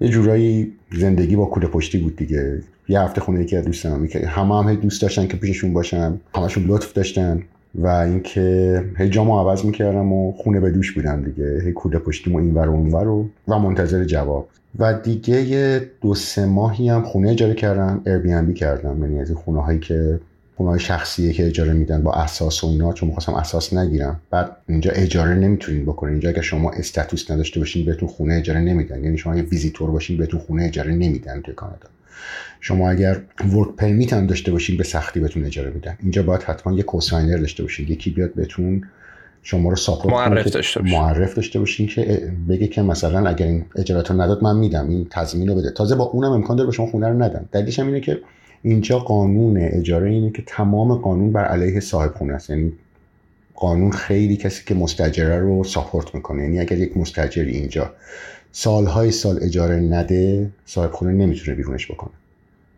[0.00, 2.62] یه جورایی زندگی با کوله پشتی بود دیگه.
[2.88, 6.64] یه هفته خونه یکی از دوستان می‌کرد همه هم دوست داشتن که پیششون باشم همشون
[6.64, 7.42] لطف داشتن
[7.74, 11.62] و اینکه هی جامو عوض می‌کردم و خونه به دوش بودم دیگه.
[11.64, 14.48] هی کوله پشتیم و این ور و اون و, و منتظر جواب.
[14.78, 18.02] و دیگه یه دو سه ماهی هم خونه اجاره کردم
[18.46, 19.02] بی کردم.
[19.02, 20.20] یعنی از این خونه هایی که
[20.56, 24.20] خونه های شخصیه که اجاره میدن با اساس و اینا چون می‌خواستم اساس نگیرم.
[24.30, 26.12] بعد اینجا اجاره نمی‌تونین بکنین.
[26.12, 29.04] اینجا اگه شما استاتوس نداشته باشین بهتون خونه اجاره نمیدن.
[29.04, 31.88] یعنی شما یه ویزیتور باشین بهتون خونه اجاره نمیدن توی کانادا.
[32.60, 33.20] شما اگر
[33.54, 35.96] ورک پرمیت هم داشته باشین به سختی بهتون اجاره میدن.
[36.02, 37.88] اینجا باید حتما یه کوساینر داشته باشین.
[37.88, 38.82] یکی بیاد بهتون
[39.42, 40.98] شما رو ساپورت معرف داشته باشین.
[40.98, 44.88] معرف داشته باشین که بگه که مثلا اگر این اجارت رو نداد من میدم.
[44.88, 45.70] این تضمین رو بده.
[45.70, 47.48] تازه با اونم امکان داره به شما خونه رو ندن.
[47.52, 48.20] دلیلش هم اینه که
[48.64, 52.50] اینجا قانون اجاره اینه که تمام قانون بر علیه صاحب خونه است.
[52.50, 52.72] یعنی
[53.54, 56.42] قانون خیلی کسی که مستجره رو ساپورت می‌کنه.
[56.42, 57.90] یعنی اگر یک مستجری اینجا
[58.52, 62.10] سالهای سال اجاره نده صاحب خونه نمی‌تونه بیرونش بکنه.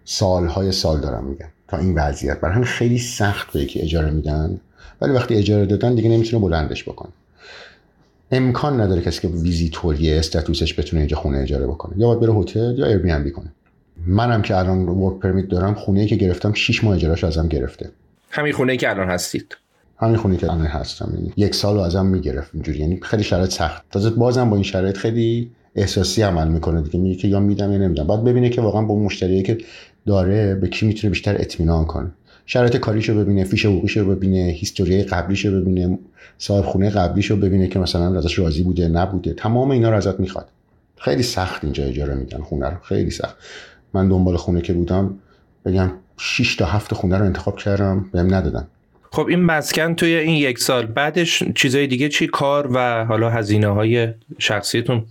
[0.05, 2.41] سالهای سال دارم میگم تا این وضعیت.
[2.41, 4.61] برای همین خیلی سخت یکی اجاره میدن.
[5.01, 7.13] ولی وقتی اجاره دادن دیگه نمی‌تونه بلندش بکنه.
[8.31, 11.99] امکان نداره کسی که visitor ی status ش بتونه اینجا خونه اجاره بکنه.
[11.99, 13.53] یا باید بره هتل یا ایر کنه.
[14.07, 17.91] منم که الان work permit دارم خونه که گرفتم 6 ماه اجاره‌ش ازم گرفته.
[18.31, 19.57] همین خونه که الان هستید؟
[19.99, 23.85] همین خونه که الان هستم یعنی یک سال ازم می‌گرفت اینجوری یعنی خیلی شرایط سخت.
[23.91, 27.79] تازه بازم با این شرایط خیلی احساسی عمل می‌کنه دیگه میگه که یا میدم یا
[27.79, 28.07] نمیدم.
[28.07, 29.59] بعد ببینه که واقعا با اون مشتریه که
[30.07, 32.11] داره به کی می‌تونه بیشتر اطمینان کنه.
[32.47, 35.99] شرایط کاریشو ببینه فیش حقوقیشو ببینه هیستوری قبلیشو ببینه
[36.39, 39.33] صاحب خونه قبلیشو ببینه که مثلا ازش راضی بوده نبوده.
[39.33, 40.49] تمام اینا رو ازت می‌خواد.
[40.97, 42.77] خیلی سخت اینجا اجاره میدن خونه رو.
[42.83, 43.37] خیلی سخت.
[43.95, 45.19] من دنبال خونه که بودم
[45.65, 48.67] بگم 6 تا 7 خونه رو انتخاب کردم بهم ندادن.
[49.13, 53.69] خب این مسکن توی این یک سال بعدش چیزای دیگه چی؟ کار و حالا هزینه
[53.69, 55.05] های شخصیتون؟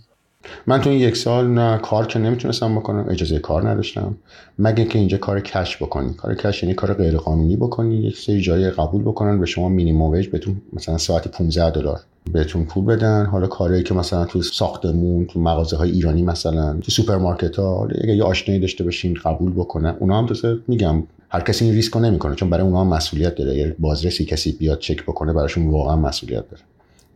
[0.66, 4.16] من تو این یک سال نه کار که نمی‌تونستم بکنم اجازه کار نداشتم.
[4.58, 8.40] مگه که اینجا کار cash بکنی؟ کار cash یعنی کار غیر قانونی بکنی یک سری
[8.40, 12.00] جایی قبول بکنن به شما minimum wage بهتون مثلا ساعتی 15 دلار.
[12.32, 13.26] بهتون پول بدن.
[13.26, 18.16] حالا کاری که مثلا تو ساختمون تو مغازه های ایرانی مثلا تو سوپرمارکت ها اگه
[18.16, 22.00] یه آشنایی داشته باشین قبول بکنن اونا هم تازه میگم هر کسی این ریسک رو
[22.00, 23.54] نمی‌کنه چون برای اونا هم مسئولیت داره.
[23.54, 26.62] یه بازرسی کسی بیاد چک بکنه براشون واقعا مسئولیت داره.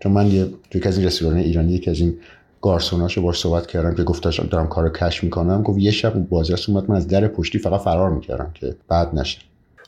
[0.00, 2.14] چون من یه توی از این رستوران ایرانی یکی از این
[2.62, 5.62] گارسوناشو باش صحبت کردم که گفتش دارم کارو کش می‌کنم.
[5.62, 9.38] گفت یه شب بازرس اومد من از در پشتی فقط فرار می‌کردم که بعد نشه.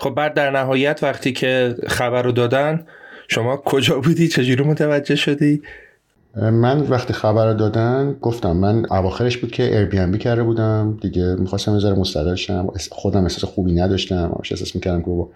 [0.00, 2.86] خب بعد در نهایت وقتی که خبر رو دادن
[3.32, 5.62] شما کجا بودی؟ چجوری متوجه شدی؟
[6.36, 10.98] من وقتی خبر دادن گفتم من اواخرش بود که ایر کرده بودم.
[11.00, 12.68] دیگه می‌خواستم یه مستقل شم.
[12.90, 14.38] خودم احساس خوبی نداشتم.
[14.50, 15.26] احساس می‌کردم که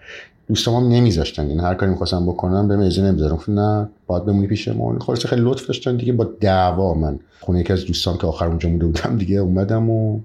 [0.47, 1.47] دوستام هم نمیذاشتن.
[1.47, 5.67] یعنی هر کاری می‌خواستم بکنم به اجازه نمی‌ذارم نه باید بمونی پیشمون خلاص خیلی لطف
[5.67, 7.19] داشتن دیگه با دعوا من.
[7.39, 10.19] خونه یکی از دوستان که آخر اونجا مونده بودم دیگه اومدم و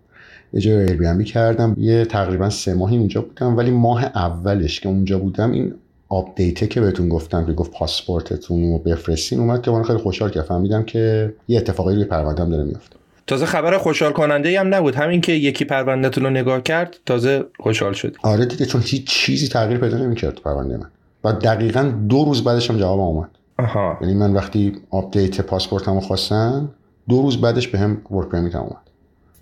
[0.55, 1.77] اجاره ایر کردم.
[1.79, 3.57] یه تقریبا سه ماهی اونجا بودم.
[3.57, 5.75] ولی ماه اولش که اونجا بودم این
[6.13, 10.43] آپدیته که بهتون گفتم که گفت پاسپورتتون رو بفرستین اومد که من خیلی خوشحال که
[10.43, 12.97] فهمیدم که یه اتفاقی روی پروندهم داره میفته
[13.27, 14.95] تازه خبر خوشحال کننده هم نبود.
[14.95, 19.49] همین که یکی پروندهتون رو نگاه کرد تازه خوشحال شد آره دیگه چون هیچ چیزی
[19.49, 20.87] تغییر پیدا نمی‌کرد تو پرونده من.
[21.25, 23.29] و دقیقا دو روز بعدش هم جواب اومد.
[23.59, 23.99] آها.
[24.01, 26.69] یعنی من وقتی update پاسپورتمو خواستم
[27.09, 28.83] دو روز بعدش بهم به work permit اومد.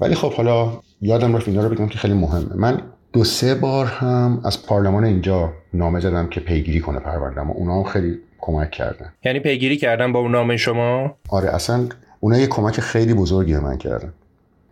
[0.00, 2.54] ولی خب حالا یادم رفت اینا رو بگم که خیلی مهمه.
[2.54, 7.77] من دو سه بار هم از پارلمان اینجا نامه زدم که پیگیری کنه پروندهمو اونا
[7.77, 9.12] هم خیلی کمک کردن.
[9.25, 11.88] یعنی پیگیری کردن با اون نامه شما؟ آره اصلا
[12.20, 14.12] اونا یه کمک خیلی بزرگی به من کردن.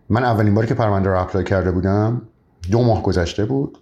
[0.08, 2.22] من اولین باری که پرونده رو apply کرده بودم
[2.70, 3.78] دو ماه گذشته بود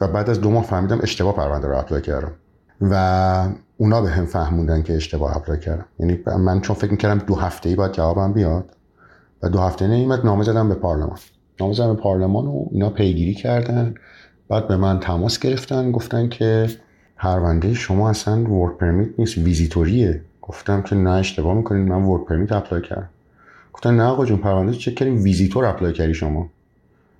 [0.00, 2.32] و بعد از دو ماه فهمیدم اشتباه پرونده رو apply کردم.
[2.80, 3.44] و
[3.76, 5.86] اونا بهم فهموندن که اشتباه apply کردم.
[5.98, 8.76] یعنی من چون فکر می‌کردم دو هفته ای باید جوابم بیاد
[9.42, 11.18] و دو هفته نیمت نامه زدم به پارلمان.
[11.68, 13.94] به پارلمان و اینا پیگیری کردن.
[14.48, 16.68] بعد به من تماس گرفتن گفتن که
[17.16, 20.20] پرونده شما اصلا work permit نیست ویزیتوریه.
[20.42, 23.08] گفتم که نه اشتباه می‌کنید من work permit apply کردم.
[23.72, 26.48] گفتن نه آقا جون پرونده چک کردیم visitor apply کردی شما.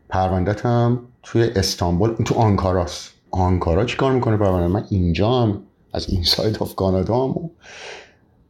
[0.09, 3.11] پروندت هم توی استانبول تو آنکاراست.
[3.31, 5.59] آنکارا چیکار می‌کنه پرونده؟ من اینجا هم
[5.93, 7.51] از این side of کانادام.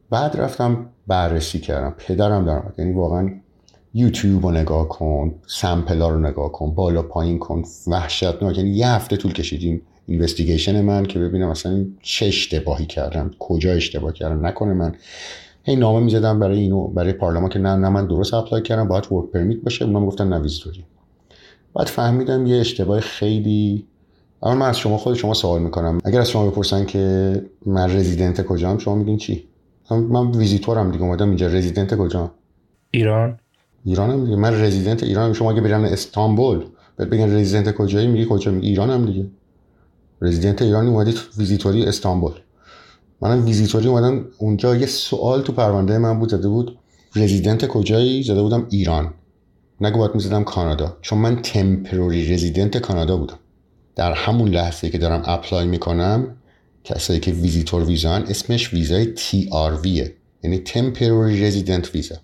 [0.09, 1.95] بعد رفتم بررسی کردم.
[1.97, 3.29] پدرم در یعنی واقعا
[3.93, 8.57] یوتیوب رو نگاه کن sample ا رو نگاه کن بالا پایین کن وحشتناک.
[8.57, 14.13] یعنی یه هفته طول کشید investigation من که ببینم اصلا چه اشتباهی کردم کجا اشتباه
[14.13, 14.95] کردم نکنه من.
[15.63, 19.11] هی نامه می‌زدم برای اینو برای پارلمان که نه نه من درست apply کردم باید
[19.11, 19.85] work permit باشه.
[19.85, 20.85] اونا گفتن نه ویزیتوری
[21.75, 23.85] بعد فهمیدم یه اشتباه خیلی
[24.43, 25.99] اما من از شما خود شما سوال می‌کنم.
[26.05, 27.33] اگر از شما بپرسن که
[27.65, 29.47] من رزیدنت کجام شما میگین چی؟
[29.91, 31.47] من ویزیتورم دیگه اومدم اینجا.
[31.47, 32.31] رزیدنت کجام؟
[32.91, 33.39] ایران.
[33.85, 34.35] ایرانم دیگه.
[34.35, 36.65] من رزیدنت ایرانم شما اگه برم استانبول
[36.97, 39.25] بعد بگن رزیدنت کجایی میگی کجا؟ میگی ایرانم دیگه.
[40.21, 42.31] رزیدنت ایران اومدی ویزیتوری استانبول.
[43.21, 44.75] منم ویزیتوری اومدم اونجا.
[44.75, 46.77] یه سوال تو پرونده من بود زده بود
[47.15, 49.13] رزیدنت کجایی؟ زده بودم ایران.
[49.81, 50.97] نگو باید می‌زدم کانادا.
[51.01, 53.39] چون من temporary resident کانادا بودم.
[53.95, 56.35] در همون لحظه که دارم apply می‌کنم
[56.83, 62.15] کسایی که ویزیتور ویزان اسمش ویزای TRV یه یعنی temporary resident visa.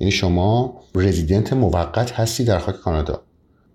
[0.00, 3.20] یعنی شما رزیدنت موقت هستی در خاک کانادا.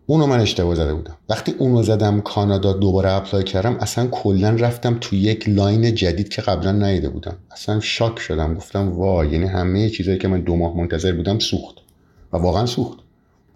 [0.06, 1.16] اونو من اشتباه زده بودم.
[1.30, 6.42] وقتی اونو زدم کانادا دوباره apply کردم اصلا کلا رفتم تو یک line جدید که
[6.42, 7.38] قبلا ندیده بودم.
[7.52, 8.54] اصلا shock شدم.
[8.54, 11.76] گفتم وای یعنی همه چیزایی که من دو ماه منتظر بودم سوخت.
[12.34, 13.00] و واقعا سوخت.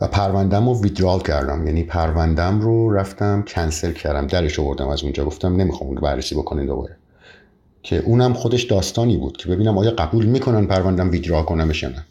[0.01, 1.67] و پروندم رو ویدرال کردم.
[1.67, 4.27] یعنی پروندم رو رفتم کنسل کردم.
[4.27, 5.25] درش آوردم از اونجا.
[5.25, 6.97] گفتم نمی‌خوام اون بررسی بکنین دوباره.
[7.83, 12.05] که اونم خودش داستانی بود که ببینم آیا قبول می‌کنن پروندم ویدرا کنم نه.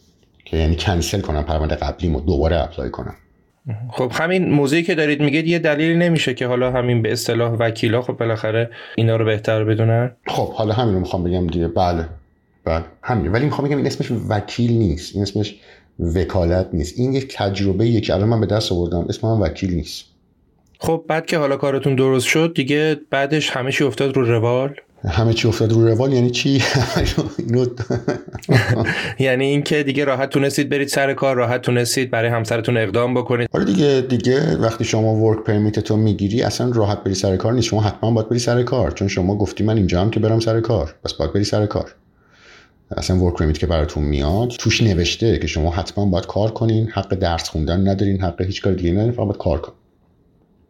[0.45, 3.15] که یعنی کنسل کنم پرونده قبلیمو دوباره اپلای کنم.
[3.91, 8.01] خب همین موضوعی که دارید میگید یه دلیل نمیشه که حالا همین به اصطلاح وکیلا
[8.01, 11.67] خب بالاخره اینا رو بهتر بدونن؟ خب حالا همین رو می‌خوام بگم دیگه.
[11.67, 12.05] بله
[12.65, 15.15] بله همین ولی می‌خوام بگم این اسمش وکیل نیست.
[15.15, 15.55] این اسمش
[15.99, 16.99] وکالت نیست.
[16.99, 19.05] این یک تجربه یک الان من به دست آوردم.
[19.09, 20.05] اسم من وکیل نیست.
[20.79, 25.33] خب بعد که حالا کارتون درست شد دیگه بعدش همه چی افتاد رو روال؟ همه
[25.33, 26.63] چی افتاد رو روال یعنی چی؟
[29.19, 33.49] یعنی اینکه دیگه راحت تونستید برید سر کار راحت تونستید برای همسرتون اقدام بکنید.
[33.53, 37.67] آره دیگه دیگه وقتی شما ورک پرمیت تو می‌گیری اصلا راحت بری سر کار نیست.
[37.67, 40.61] شما حتما باید بری سر کار چون شما گفتی من اینجا هم که برم سر
[40.61, 40.95] کار.
[41.03, 41.95] پس باید بری سر کار.
[42.97, 47.15] اصلا ورک پرمیت که براتون میاد توش نوشته که شما حتما باید کار کنین حق
[47.15, 49.84] درس خوندن ندارین حق هیچ کار دیگه ندارین فقط باید کار کنین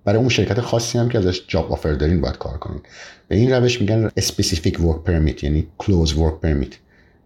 [0.05, 2.81] برای اون شرکت خاصی هم که ازش جاب آفر دارین باید کار کنین.
[3.27, 6.75] به این روش میگن specific work permit یعنی close work permit.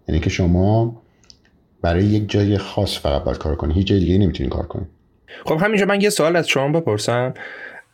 [0.07, 1.01] یعنی که شما
[1.81, 3.75] برای یک جای خاص فقط باید کار کنین.
[3.75, 4.87] هیچ جای دیگه نمی‌تونین کار کنین.
[5.45, 7.33] خب همینجا من یه سوال از شما بپرسم.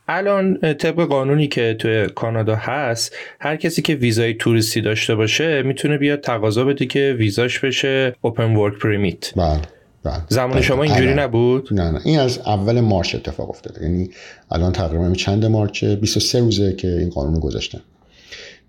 [0.08, 5.98] الان طبق قانونی که توی کانادا هست هر کسی که ویزای توریستی داشته باشه می‌تونه
[5.98, 9.62] بیاد تقاضا بده که ویزاش بشه اوپن ورک پرمیت بله.
[10.30, 10.62] زمان بله.
[10.62, 12.02] شما اینجوری نبود؟ نه نه.
[12.04, 13.84] این از اول March اتفاق افتاده.
[13.84, 14.10] یعنی
[14.52, 17.82] الان تقریبا چند March ه 23 روزه که این قانون گذاشتن.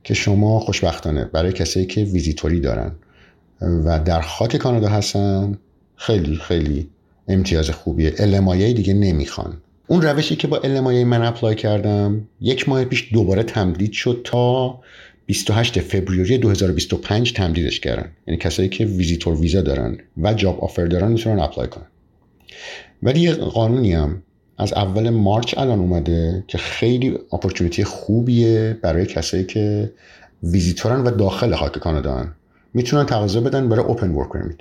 [0.04, 2.92] که شما خوشبختانه برای کسایی که ویزیتوری دارن
[3.60, 5.58] و در خاک کانادا هستن
[5.96, 6.88] خیلی خیلی
[7.28, 9.56] امتیاز خوبیه LMIA دیگه نمی‌خوان.
[9.86, 14.78] اون روشی که با LMIA من apply کردم یک ماه پیش دوباره تمدید شد تا
[15.26, 18.10] 28 فوریه 2025 تمدیدش کردن.
[18.26, 21.86] یعنی کسایی که visitor visa دارن و job offer دارن می‌تونن apply کنن.
[23.02, 24.22] ولی یه قانونی هم
[24.58, 29.92] از اول March الان اومده که خیلی opportunity خوبیه برای کسایی که
[30.42, 32.32] ویزیتورن و داخل خاک کانادا هن.
[32.74, 34.58] می‌تونن تقاضا بدن برای open work permit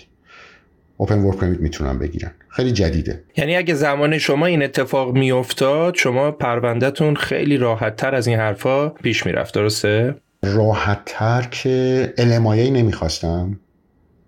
[0.98, 2.32] open work permit می‌تونن بگیرن.
[2.50, 3.24] خیلی جدیده.
[3.38, 8.90] یعنی اگه زمان شما این اتفاق میافتاد شما پروندهتون خیلی راحت تر از این حرفا
[8.90, 9.54] پیش می‌رفت.
[9.54, 13.60] درسته؟ راحت تر که LMIA نمی‌خواستم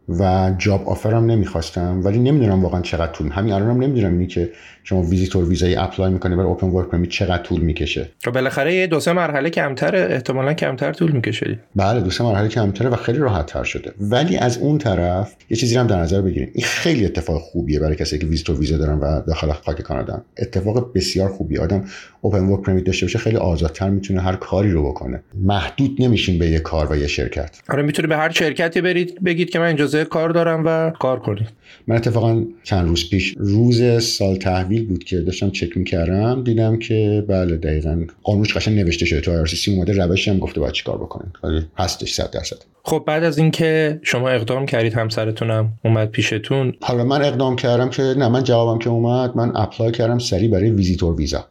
[0.10, 4.52] و job offer م نمی‌خواستم ولی نمی‌دونم واقعا چقدر طول همین الانم نمی‌دونم اینی که
[4.90, 8.76] شما ویزیتور ویزای apply می‌کنه برای open work permit چقدر طول می‌کشه؟ و خب بالاخره
[8.76, 11.60] یه دو سه مرحله کمتر احتمالا کمتر طول می‌کشه.
[11.76, 13.94] بله دو سه مرحله کمتره و خیلی راحت تر شده.
[14.00, 16.50] ولی از اون طرف یه چیزی هم در نظر بگیریم.
[16.54, 20.94] این خیلی اتفاق خوبیه برای کسی که visitor visa دارن و داخل خاک کانادا اتفاق
[20.94, 21.58] بسیار خوبی.
[21.58, 21.86] آدم
[22.22, 25.24] open work permit داشته باشه خیلی آزادتر می‌تونه هر کاری رو بکنه.
[25.44, 27.60] محدود نمیشین به یه کار و یه شرکت.
[27.70, 31.48] آره می‌تونه به هر شرکتی برید بگید که من اجازه کار دارم و کار کنید.
[31.88, 37.26] من اتفاقا چند روز پیش روز سال تحویل بود که داشتم چک می‌کردم دیدم که
[37.28, 41.32] بله دقیقا قانونش قشنگ نوشته شده تو سی اومده روشی هم گفته باید چیکار بکنین
[41.44, 42.58] ولی هستش 100 درصد.
[42.84, 46.74] خب بعد از اینکه شما اقدام کردید همسرتونم اومد پیشتون.
[46.82, 50.70] حالا من اقدام کردم که نه من جوابم که اومد من apply کردم سری برای
[50.70, 51.46] visitor visa.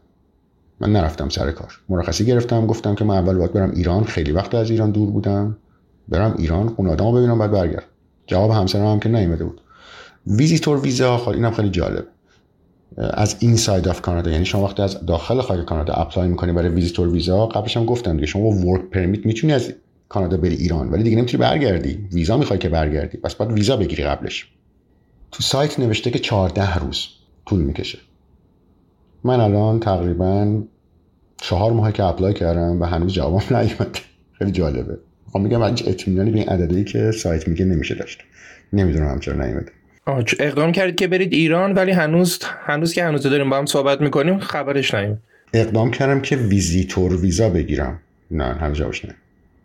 [0.81, 1.73] من نرفتم سر کار.
[1.89, 5.57] مرخصی گرفتم گفتم که من اول باید برم ایران خیلی وقت از ایران دور بودم.
[6.09, 7.87] برم ایران خونوادمو ببینم بعد برگردم.
[8.27, 9.61] جواب همسرم هم که نیومده بود.
[10.27, 12.07] visitor visa خب اینم خیلی جالب.
[12.99, 16.69] از این side of کانادا یعنی شما وقتی از داخل خاک کانادا apply می‌کنی برای
[16.69, 19.73] visitor visa قبلش هم گفتم دیگه شما work permit می‌تونی از
[20.09, 22.09] کانادا بری ایران ولی دیگه نمی‌تونی برگردی.
[22.13, 23.19] ویزا می‌خوای که برگردی.
[23.19, 24.49] پس باید ویزا بگیری قبلش.
[25.33, 27.07] تو سایت نوشته که 14 روز
[27.47, 27.99] طول می‌کشه.
[29.25, 30.63] من الان تقریبا
[31.37, 34.01] چهار ماه که apply کردم و هنوز جوابم نیومده
[34.33, 34.99] خیلی جالبه.
[35.33, 38.19] خب میگم هیچ اطمینانی به این عددی که سایت میگه نمیشه داشت.
[38.73, 39.73] نمی‌دونم چرا نیومده.
[40.39, 44.39] اقدام کردید که برید ایران ولی هنوز هنوز که هنوز داریم با هم صحبت می‌کنیم
[44.39, 45.19] خبرش نیومد.
[45.53, 48.01] اقدام کردم که visitor visa بگیرم.
[48.31, 49.15] نه هنوز جوابش نه.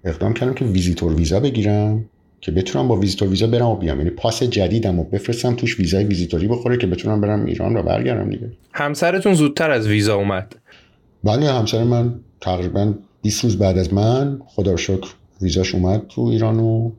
[0.04, 2.06] اقدام کردم که visitor visa بگیرم
[2.42, 3.98] که بتونم با visitor visa برم و بیام.
[3.98, 8.30] یعنی پاس جدیدم و بفرستم توش ویزای ویزیتوری بخوره که بتونم برم ایران و برگردم
[8.30, 8.50] دیگه.
[8.74, 10.56] همسرتون زودتر از ویزا اومد.
[11.24, 15.08] بله همسر من تقریبا 20 روز بعد از من خدا شکر
[15.42, 16.92] ویزاش اومد تو ایران و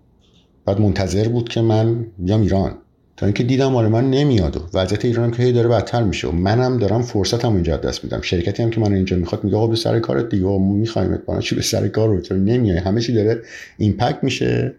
[0.66, 2.74] بعد منتظر بود که من بیام ایران.
[3.16, 6.32] تا اینکه دیدم آره من نمیاد و وضعیت ایران که هی داره بدتر میشه و
[6.32, 8.20] منم دارم فرصتم اینجا دست میدم.
[8.20, 10.44] شرکتی هم که من اینجا می‌خواد میگه آقا به سر کارت دیگه.
[10.44, 13.42] ما می‌خوایم با چی به سر کار رو؟ تو نمیای؟ همه چی داره
[13.78, 14.74] impact میشه.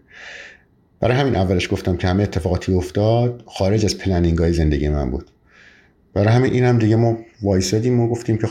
[1.00, 5.26] برای همین اولش گفتم که همه اتفاقاتی افتاد خارج از planning های زندگی من بود.
[6.14, 8.46] برای همین اینم دیگه ما وایسادیم و گفتیم که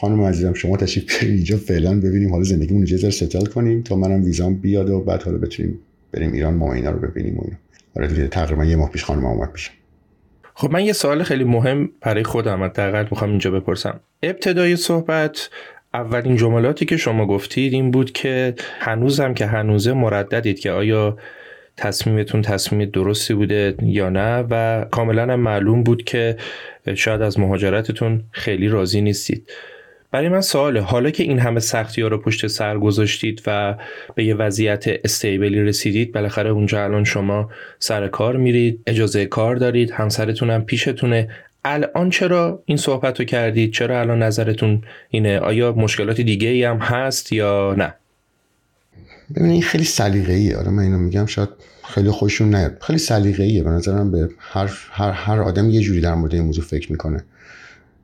[0.00, 4.24] خانم عزیزم شما تشریف برید اینجا فعلا ببینیم حالا زندگیمون ذره ستل کنیم تا منم
[4.24, 5.78] ویزام بیاد و بعد حالا بتونیم
[6.12, 7.56] بریم ایران ما اینا رو ببینیم و اینا.
[7.96, 9.70] آره تقریبا یه ماه پیش خانم اومد پیش.
[10.54, 14.00] خب من یه سوال خیلی مهم برای خودم حداقل می‌خوام اینجا بپرسم.
[14.22, 15.50] ابتدای صحبت
[15.94, 21.16] اولین جملاتی که شما گفتید این بود که هنوزم که هنوزه مرددید که آیا
[21.76, 26.36] تصمیمتون تصمیم درستی بوده یا نه و کاملا معلوم بود که
[26.94, 29.50] شاید از مهاجرتتون خیلی راضی نیستید.
[30.16, 30.80] برای من سواله.
[30.80, 33.74] حالا که این همه سختی ها رو پشت سر گذاشتید و
[34.14, 39.90] به یه وضعیت استیبلی رسیدید بالاخره اونجا الان شما سر کار میرید اجازه کار دارید
[39.90, 41.28] همسرتون هم پیشتونه.
[41.64, 46.78] الان چرا این صحبت رو کردید؟ چرا الان نظرتون اینه؟ آیا مشکلات دیگه ای هم
[46.78, 47.94] هست یا نه؟
[49.30, 50.56] ببینید این خیلی سلیقه‌ایه.
[50.56, 51.48] آره من اینو میگم شاید
[51.84, 52.78] خیلی خوشون نیاد.
[52.80, 53.62] خیلی سلیقه‌ایه.
[53.62, 57.24] به نظرم به هر هر هر آدم یه جوری در مورد این موضوع فکر می‌کنه.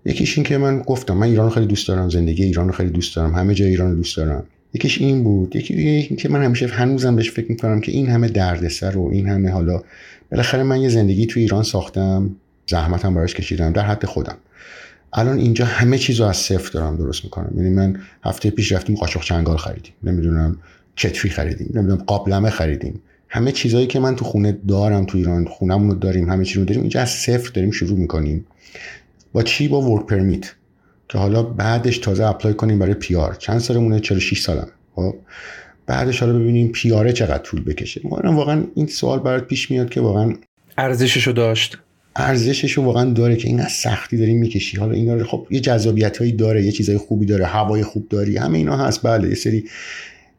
[0.05, 3.35] یکیش این که من گفتم من ایران خیلی دوست دارم زندگی ایران خیلی دوست دارم
[3.35, 4.45] همه جای ایران دوست دارم.
[4.75, 5.57] یکیش این بود.
[5.57, 9.29] یکی این که من همیشه هنوزم بهش فکر می‌کنم که این همه دردسر و این
[9.29, 9.83] همه حالا
[10.31, 12.37] بالاخره من یه زندگی تو ایران ساختم
[12.67, 14.37] زحمتم براش کشیدم در حد خودم.
[15.13, 17.53] الان اینجا همه چیز رو از صفر دارم درست می‌کنم.
[17.57, 19.93] یعنی من هفته پیش رفتیم قاشق چنگال خریدیم.
[20.03, 20.57] نمی‌دونم
[20.97, 21.71] کتری خریدیم.
[21.75, 23.01] نمی‌دونم قابلمه خریدیم.
[23.29, 26.65] همه چیزهایی که من تو خونه دارم تو ایران خونمون رو داریم همه چی رو
[26.65, 28.47] داریم اینجا از صفر داریم شروع می‌کنیم.
[29.33, 30.53] با چی با ورک پرمیت؟
[31.09, 33.35] که حالا بعدش تازه اپلای کنیم برای پیار.
[33.35, 34.69] چند سالمونه؟ 46 سالم.
[34.95, 35.15] خب
[35.87, 38.01] بعدش حالا ببینیم پیاره چقدر طول بکشه.
[38.05, 40.35] واقعا این سوال برات پیش میاد که واقعا
[40.79, 41.79] ارزششو داشت.
[42.17, 44.77] ارزشش واقعا داره که این از سختی داریم می‌کشی.
[44.77, 48.59] حالا اینا خب یه جذابیت هایی داره یه چیزای خوبی داره هوای خوب داری همه
[48.59, 49.03] اینا هست.
[49.03, 49.65] بله یه سری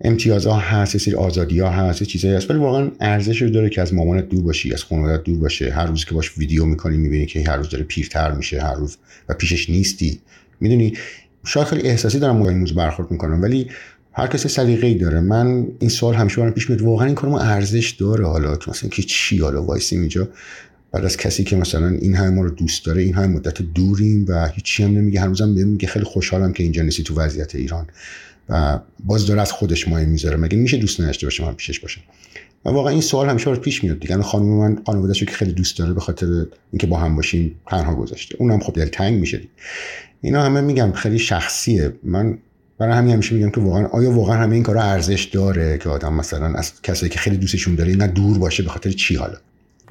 [0.03, 2.49] امتیازها هست یه سری آزادی ها هست یه چیزایی هست.
[2.49, 5.71] ولی واقعا ارزش رو داره که از مامانت دور باشی از خانوادت دور باشه.
[5.71, 8.97] هر روز که باش ویدیو می‌کنی می‌بینی که هر روز داره پیرتر میشه هر روز
[9.29, 10.19] و پیشش نیستی.
[10.59, 10.93] می‌دونی؟
[11.45, 13.67] شاید خیلی احساسی دارم با این موضوع برخورد می‌کنم ولی
[14.13, 15.19] هر کسی سلیقه‌ای داره.
[15.19, 16.81] من این سوال همیشه برام پیش میاد.
[16.81, 18.57] واقعا این کار ما ارزش داره حالا.
[18.67, 20.29] مثلا که چی حالا وایسیم اینجا؟
[20.91, 24.25] بعد از کسی که مثلا این همه ما رو دوست داره این همه مدت دوریم
[24.29, 25.19] و هیچی هم نمیگه.
[25.19, 25.87] هنوزم میگه.
[25.87, 27.87] خیلی خوشحالم که اینجا نیستی تو وضعیت ایران.
[28.49, 30.37] و باز داره از خودش مایه می‌ذاره.
[30.37, 32.01] مگه میشه دوست نداشته باشه من پیشش باشه؟
[32.65, 34.21] و واقعا این سوال همیشه رو پیش میاد دیگه.
[34.21, 36.27] خانم من خانواده‌اش که خیلی دوست داره به خاطر
[36.71, 38.35] اینکه با هم باشیم تنها گذاشته.
[38.39, 39.41] اونم خب دل تنگ میشه
[40.21, 41.93] اینا همه میگم خیلی شخصیه.
[42.03, 42.37] من
[42.77, 46.13] برای همین همیشه میگم که واقعا آیا واقعا همه این کارا ارزش داره که آدم
[46.13, 49.37] مثلا از کسایی که خیلی دوستشون داره نه دور باشه به خاطر چی حالا؟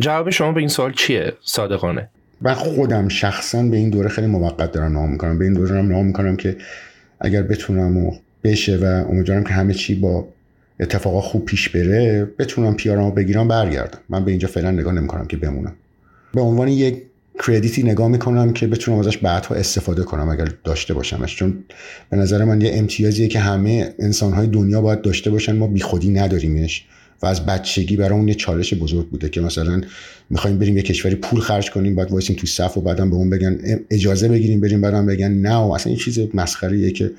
[0.01, 2.09] جواب شما به این سوال چیه صادقانه؟
[2.41, 5.39] من خودم شخصا به این دوره خیلی موقت دارم نام می‌کنم.
[5.39, 6.57] به این دوره دارم نام می‌کنم که
[7.21, 8.13] اگر بتونم و
[8.45, 10.29] بشه و امیدوارم که همه چی با
[10.81, 13.99] اتفاقا خوب پیش بره بتونم پیارمو بگیرم برگردم.
[14.09, 15.73] من به اینجا فعلا نگاه نمی‌کنم که بمونم.
[16.35, 17.03] به عنوان یک
[17.47, 21.37] کردیتی نگاه می‌کنم که بتونم ازش بعدها استفاده کنم اگر داشته باشمش.
[21.37, 21.65] چون
[22.11, 26.85] به نظر من یه امتیازیه که همه انسانهای دنیا باید داشته باشن ما بیخودی نداریمش
[27.23, 29.81] و از بچگی برامون یه چالش بزرگ بوده که مثلا
[30.31, 33.31] می‌خوایم بریم یه کشوری پول خرج کنیم بعد وایسیم تو صف و بعدم به اون
[33.31, 33.59] بگن
[33.91, 37.11] اجازه بگیریم بریم بعدم بگن نه و اصلا این چیز مسخره که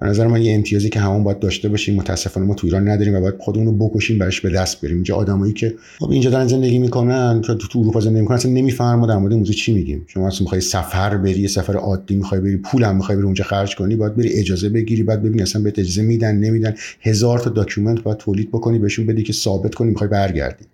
[0.00, 3.14] به نظر من یه امتیازی که همون باید داشته باشیم متاسفانه ما تو ایران نداریم
[3.14, 4.94] و باید خودمون رو بکشیم برش به دست بریم.
[4.94, 8.94] اینجا آدمایی که خب اینجا دارن زندگی می‌کنن تو تو اروپا زندگی می‌کنن اصلا نمی‌فهمن
[8.94, 10.04] ما در مورد موضوع چی میگیم.
[10.06, 13.76] شما اصلا می‌خوای سفر بری سفر عادی می‌خوای بری پول هم می‌خوای بری اونجا خرج
[13.76, 16.74] کنی باید بری اجازه بگیری بعد ببینی اصلا بهت اجازه میدن نمیدن.
[17.00, 20.64] هزار تا document باید تولید بکنی بهشون بدی که ثابت کنی می‌خوای برگردی.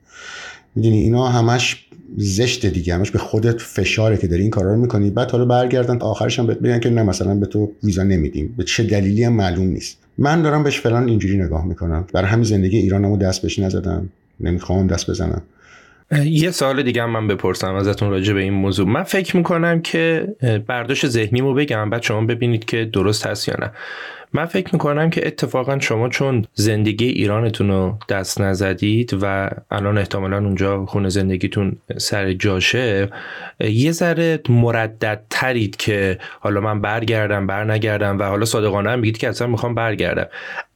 [0.74, 1.86] می‌دونی اینا همش
[2.16, 5.10] زشت دیگه همش به خودت فشاره که داری این کارا رو می‌کنی.
[5.10, 8.54] بعد حالا برگردن آخرش هم بهت بگن که نه مثلا به تو ویزا نمیدیم.
[8.56, 9.98] به چه دلیلی هم معلوم نیست.
[10.18, 12.04] من دارم بهش فعلا اینجوری نگاه می‌کنم.
[12.12, 14.08] برای همین زندگی ایرانمو دست بهش نزدم.
[14.40, 15.42] نمی‌خوام دست بزنم.
[16.24, 18.88] یه سوال دیگه من بپرسم ازتون راجع به این موضوع.
[18.88, 20.28] من فکر می‌کنم که
[20.66, 23.70] برداشت ذهنیمو بگم بعد شما ببینید که درست هست یا نه.
[24.32, 30.38] من فکر می‌کنم که اتفاقا شما چون زندگی ایرانتون رو دست نزدید و الان احتمالا
[30.38, 33.08] اونجا خونه زندگیتون سر جاشه
[33.60, 39.18] یه ذره مردد ترید که حالا من برگردم بر نگردم و حالا صادقانه هم بگید
[39.18, 40.26] که اصلا می‌خوام برگردم.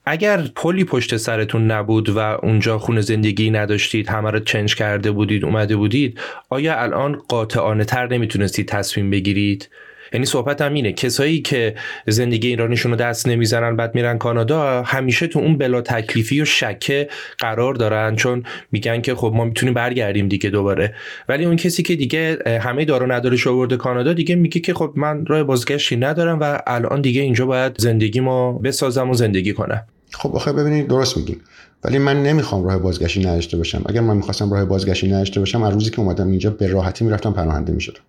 [0.09, 5.44] اگر پلی پشت سرتون نبود و اونجا خونه زندگی نداشتید همه رو چنج کرده بودید
[5.44, 9.68] اومده بودید آیا الان قاطعانه تر نمی‌تونستید تصمیم بگیرید؟
[10.12, 11.74] یعنی صحبت هم اینه کسایی که
[12.07, 17.09] زندگی ایرانیشون رو دست نمی‌زنن بعد میرن کانادا همیشه تو اون بلا تکلیفی و شکه
[17.38, 18.42] قرار دارن چون
[18.72, 20.94] میگن که خب ما می‌تونیم برگردیم دیگه دوباره.
[21.28, 25.26] ولی اون کسی که دیگه همه دارو ندارش آورده کانادا دیگه میگه که خب من
[25.26, 29.86] راه بازگشتی ندارم و الان دیگه اینجا باید زندگی ما بسازم و زندگی کنم.
[30.18, 31.40] خب آخه ببینید درست میگیم
[31.84, 33.82] ولی من نمی‌خوام راه بازگشتی نداشته باشم.
[33.86, 37.32] اگر من می‌خواستم راه بازگشتی نداشته باشم از روزی که اومدم اینجا به راحتی می‌رفتم
[37.32, 38.00] پناهنده می‌شدم.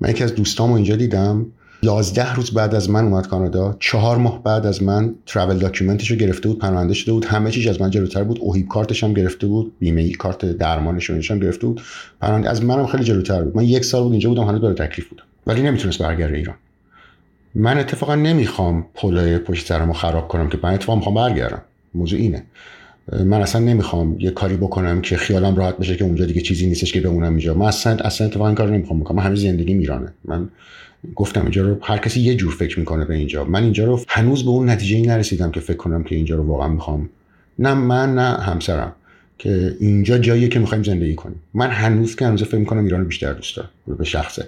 [0.00, 1.46] من یکی از دوستامو اینجا دیدم.
[1.84, 3.76] یازده روز بعد از من اومد کانادا.
[3.80, 7.24] چهار ماه بعد از من ترافل داکیومنتش رو گرفته بود پناهنده شده بود.
[7.24, 8.38] همه چیز از من جلوتر بود.
[8.40, 9.72] اوهیب کارتش هم گرفته بود.
[9.78, 11.80] بیمه ای کارت درمانش هم گرفته بود.
[12.20, 13.56] پناهنده از منم خیلی جلوتر بود.
[13.56, 15.22] من یک سال بود اینجا بودم هنوز داره تکلیف بودم.
[15.46, 16.56] ولی نمی‌تونست برگرده ایران.
[17.54, 21.62] من اتفاقا نمی‌خوام پلای پشت سرمو خراب کنم که من اتفاقا می‌خوام برگردم.
[21.94, 22.42] موضوع اینه.
[23.24, 26.92] من اصلا نمی‌خوام یه کاری بکنم که خیالم راحت بشه که اونجا دیگه چیزی نیستش
[26.92, 27.54] که بمونم اینجا.
[27.54, 29.16] من اصلا اصلا اتفاقا کارو نمی‌خوام بکنم.
[29.16, 30.12] من همه زندگی میرانه.
[30.24, 30.48] من
[31.14, 33.44] گفتم اینجا رو هر کسی یه جور فکر می‌کنه به اینجا.
[33.44, 36.42] من اینجا رو هنوز به اون نتیجه ای نرسیدم که فکر کنم که اینجا رو
[36.42, 37.08] واقعا می‌خوام.
[37.58, 38.92] نه من نه همسرم.
[39.38, 41.40] که اینجا جاییه که می‌خوایم زندگی کنیم.
[41.54, 43.68] من هنوز که هنوز فکر می‌کنم ایران بیشتر دوست دارم.
[43.98, 44.46] به شخصه.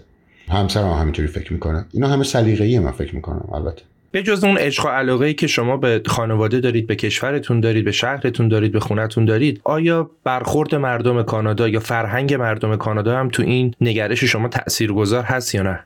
[0.49, 1.85] همسرم هم همینطوری فکر می‌کنه.
[1.93, 3.83] اینا همه سلیقه‌ای من فکر می‌کنم البته.
[4.11, 7.85] به جز اون عشق و علاقه ای که شما به خانواده دارید به کشورتون دارید
[7.85, 13.29] به شهرتون دارید به خونتون دارید آیا برخورد مردم کانادا یا فرهنگ مردم کانادا هم
[13.29, 15.81] تو این نگرش شما تاثیرگذار هست یا نه؟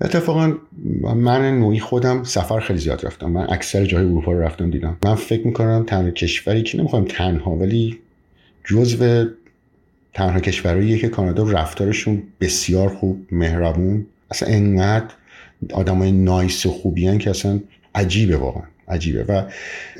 [0.00, 0.52] اتفاقا
[1.16, 3.30] من نوعی خودم سفر خیلی زیاد رفتم.
[3.30, 4.96] من اکثر جای اروپا رو رفتم دیدم.
[5.04, 7.98] من فکر می‌کنم تنها کشوری که نمی‌خوام تنها ولی
[8.64, 9.24] جزو
[10.14, 14.06] تنها کشورهاییه که کانادا رفتارشون بسیار خوب مهربون.
[14.30, 15.14] اصلا انقدر
[15.72, 17.60] آدمای نایس و خوبی که اصلا
[17.94, 19.24] عجیبه واقعا عجیبه.
[19.24, 19.42] و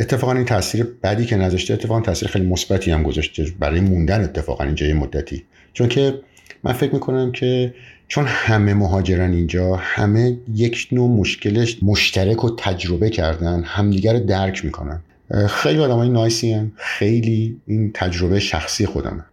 [0.01, 4.65] اتفاقا این تاثیر بدی که نذاشته اتفاقا تاثیر خیلی مثبتی هم گذاشته برای موندن اتفاقا
[4.65, 5.45] اینجا یه مدتی.
[5.73, 6.21] چون که
[6.65, 7.75] من فکر می‌کنم که
[8.09, 14.65] چون همه مهاجرن اینجا همه یک نوع مشکلش مشترک و تجربه کردن همدیگر رو درک
[14.65, 15.01] می‌کنن.
[15.49, 16.73] خیلی آدم های نایسی هم.
[16.77, 19.25] خیلی این تجربه شخصی خودمه.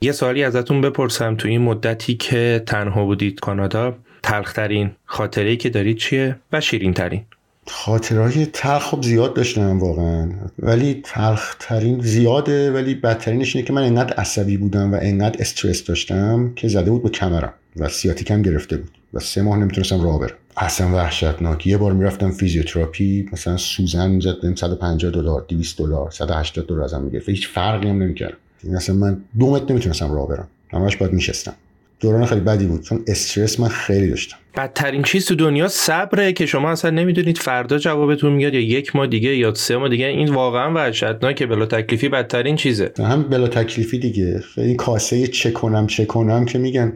[0.00, 5.96] یه سوالی ازتون بپرسم تو این مدتی که تنها بودید کانادا تلخترین خاطره که دارید
[5.96, 7.22] چیه و شیرین ترین
[7.68, 10.30] خاطرهای تلخ خب زیاد داشتم واقعا.
[10.58, 16.52] ولی تلخترین زیاده ولی بدترینش اینه که من انقدر عصبی بودم و انقدر استرس داشتم
[16.56, 20.36] که زده بود به کمرم و سیاتیکم گرفته بود و سه ماه نمی‌تونستم راه برم.
[20.56, 21.66] اصلا وحشتناک.
[21.66, 27.28] یه بار می‌رفتم فیزیوتراپی مثلا سوزن می‌زد 150 دلار 200 دلار 180 دلار ازم می‌گرفت.
[27.28, 28.36] هیچ فرقی هم نمی‌کرد
[28.76, 30.48] اصلا من دو متر نمی‌تونستم راه برم.
[30.72, 31.54] همش باید میشستم.
[32.00, 34.36] دوران خیلی بدی بود چون استرس من خیلی داشتم.
[34.56, 39.06] بدترین چیز تو دنیا صبره که شما اصلا نمی‌دونید فردا جوابتون میاد یا یک ماه
[39.06, 40.06] دیگه یا سه ماه دیگه.
[40.06, 42.92] این واقعا وحشتناکه بلا تکلیفی بدترین چیزه.
[42.98, 44.38] هم بلا تکلیفی دیگه.
[44.54, 46.92] خیلی کاسه چه کنم چه کنم که میگن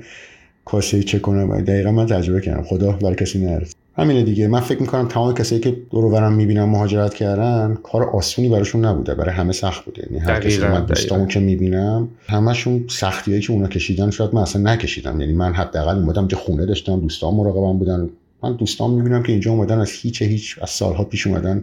[0.64, 1.61] کاسه چه کنم.
[1.61, 2.62] دقیقا من تجربه کردم.
[2.62, 4.49] خدا برای کسی نرسید همینه دیگه.
[4.49, 9.14] من فکر می‌کنم تمام کسایی که دور برم می‌بینم مهاجرت کردن کار آسونی براشون نبوده.
[9.14, 10.09] برای همه سخت بوده.
[10.11, 14.72] یعنی هر کسی من دوستامو که می‌بینم همشون سختیایی که اونا کشیدن شاید من اصلا
[14.72, 15.20] نکشیدم.
[15.20, 18.11] یعنی من حداقل اومدم که خونه داشتم دوستام مراقبم بودن.
[18.43, 21.62] من دوستام می‌بینم که اینجا اومدن از هیچ هیچ از سالها پیش اومدن.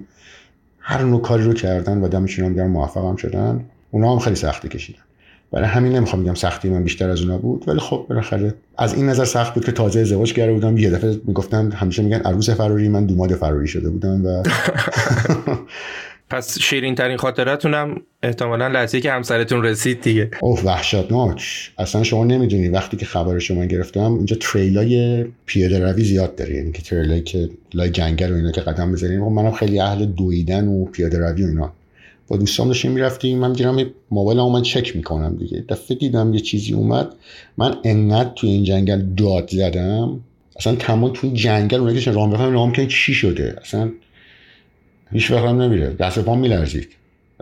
[0.80, 3.66] هر نوع کاری رو کردن و دمشون هم موفقم شدن.
[3.92, 5.00] اونا هم خیلی سختی کشیدن.
[5.52, 9.10] برای همین نمی‌خوام بگم سختی من بیشتر از اونا بود ولی خب بالاخره از این
[9.10, 10.78] نظر سخت بود که تازه ازدواج کرده بودم.
[10.78, 14.44] یه دفعه می‌گفتن همیشه میگن عروس فراری من دوماد فراری شده بودم و
[16.30, 20.32] پس شیرین ترین خاطرتونم احتمالا لحظه که همسرتون رسید دیگه.
[20.42, 21.72] اوه وحشتناک.
[21.78, 26.56] اصلا شما نمی‌دونید وقتی که خبر شما گرفتم اینجا تریلای پیاده روی زیاد داره.
[26.56, 30.06] یعنی که تریلای که لای جنگل و اینا که قدم بزنیم خب منم خیلی اهل
[30.06, 31.74] دویدن و پیاده روی و اینا.
[32.28, 33.38] با دوستان داشتیم می‌رفتیم.
[33.38, 33.78] من دیدم
[34.12, 35.66] موبایل من چک می‌کنم دیگه.
[35.70, 37.16] دفعه دیدم یه چیزی اومد.
[37.58, 40.20] من انقدر توی این جنگل داد زدم.
[40.56, 43.92] اصلا تمام توی جنگل اونایی که راه بخوام نام چی شده؟ اصلا
[45.12, 46.97] هیچ وقت نمیره دست پام میلرزید.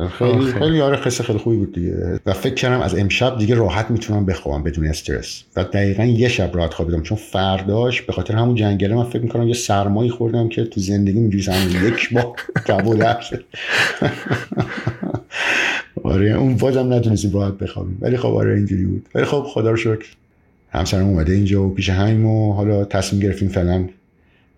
[0.09, 2.19] خیلی خیلی آره قصه خیلی خوبی بود دیگه.
[2.25, 5.43] و فکر کردم از امشب دیگه راحت می‌تونم بخوابم بدون استرس.
[5.55, 9.47] و دقیقا یه شب راحت خوابیدم چون فرداش به خاطر همون جنگله من فکر می‌کنم
[9.47, 12.35] یه سرمایی خوردم که تو زندگی اینجوری یک با
[12.67, 13.03] قبول
[16.03, 17.97] آره اون بازم نتونستیم راحت بخوابیم.
[18.01, 19.09] ولی خب آره اینجوری بود.
[19.15, 20.05] ولی خب خدا رو شکر.
[20.69, 23.87] همسرم اومده اینجا و پیش همیم و حالا تصمیم گرفتیم فعلا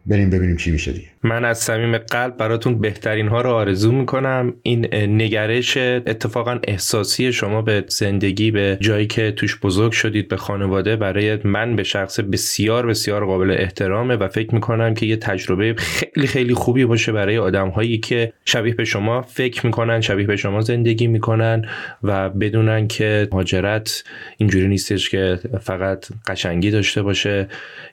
[0.06, 1.08] بریم ببینیم چی میشه دیگه.
[1.28, 4.54] من از صمیم قلب براتون بهترین ها رو آرزو می‌کنم.
[4.64, 10.96] این نگرش اتفاقا احساسی شما به زندگی به جایی که توش بزرگ شدید به خانواده
[10.96, 16.28] برای من به شخص بسیار بسیار قابل احترامه و فکر می‌کنم که یه تجربه خیلی
[16.28, 20.62] خیلی خوبی باشه برای آدم هایی که شبیه به شما فکر می‌کنن شبیه به شما
[20.62, 21.66] زندگی می‌کنن
[22.04, 24.04] و بدونن که مهاجرت
[24.38, 27.48] اینجوری نیستش که فقط قشنگی داشته باشه.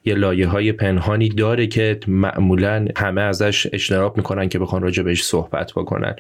[0.05, 5.25] یه لایه های پنهانی داره که معمولا همه ازش اجتناب می‌کنن که بخوان راجع بهش
[5.25, 6.17] صحبت بکنن.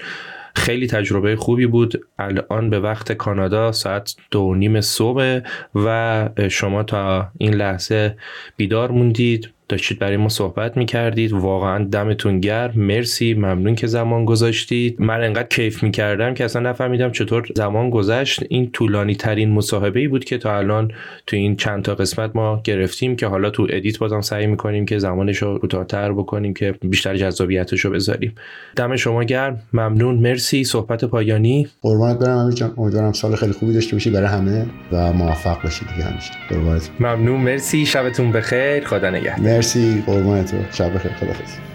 [0.56, 2.04] خیلی تجربه خوبی بود.
[2.18, 5.40] الان به وقت کانادا ساعت دو نیم صبح
[5.74, 8.16] و شما تا این لحظه
[8.56, 9.53] بیدار موندید.
[9.68, 11.32] داشتید برای ما صحبت می‌کردید.
[11.32, 12.72] واقعا دمتون گرم.
[12.76, 13.34] مرسی.
[13.34, 15.00] ممنون که زمان گذاشتید.
[15.00, 18.42] من انقدر کیف می‌کردم که اصلا نفهمیدم چطور زمان گذشت.
[18.48, 20.92] این طولانی ترین مصاحبه ای بود که تا الان
[21.26, 24.98] تو این چند تا قسمت ما گرفتیم که حالا تو ادیت بازم سعی می‌کنیم که
[24.98, 28.34] زمانش رو کوتاهتر بکنیم که بیشتر جذابیتش رو بذاریم.
[28.76, 29.62] دم شما گرم.
[29.72, 30.14] ممنون.
[30.14, 30.64] مرسی.
[30.64, 31.68] صحبت پایانی.
[31.82, 32.74] قربانت برم امیر جان.
[32.76, 36.90] امیدوارم سال خیلی خوبی داشته باشی برای همه و موفق باشی دیگه همیشه.
[37.00, 37.40] ممنون.
[37.40, 37.86] مرسی.
[37.86, 38.84] شبتون بخیر.
[38.84, 39.53] خدا نگهدار.
[39.54, 41.73] مرسی قربان تو شب بخیر خدافظ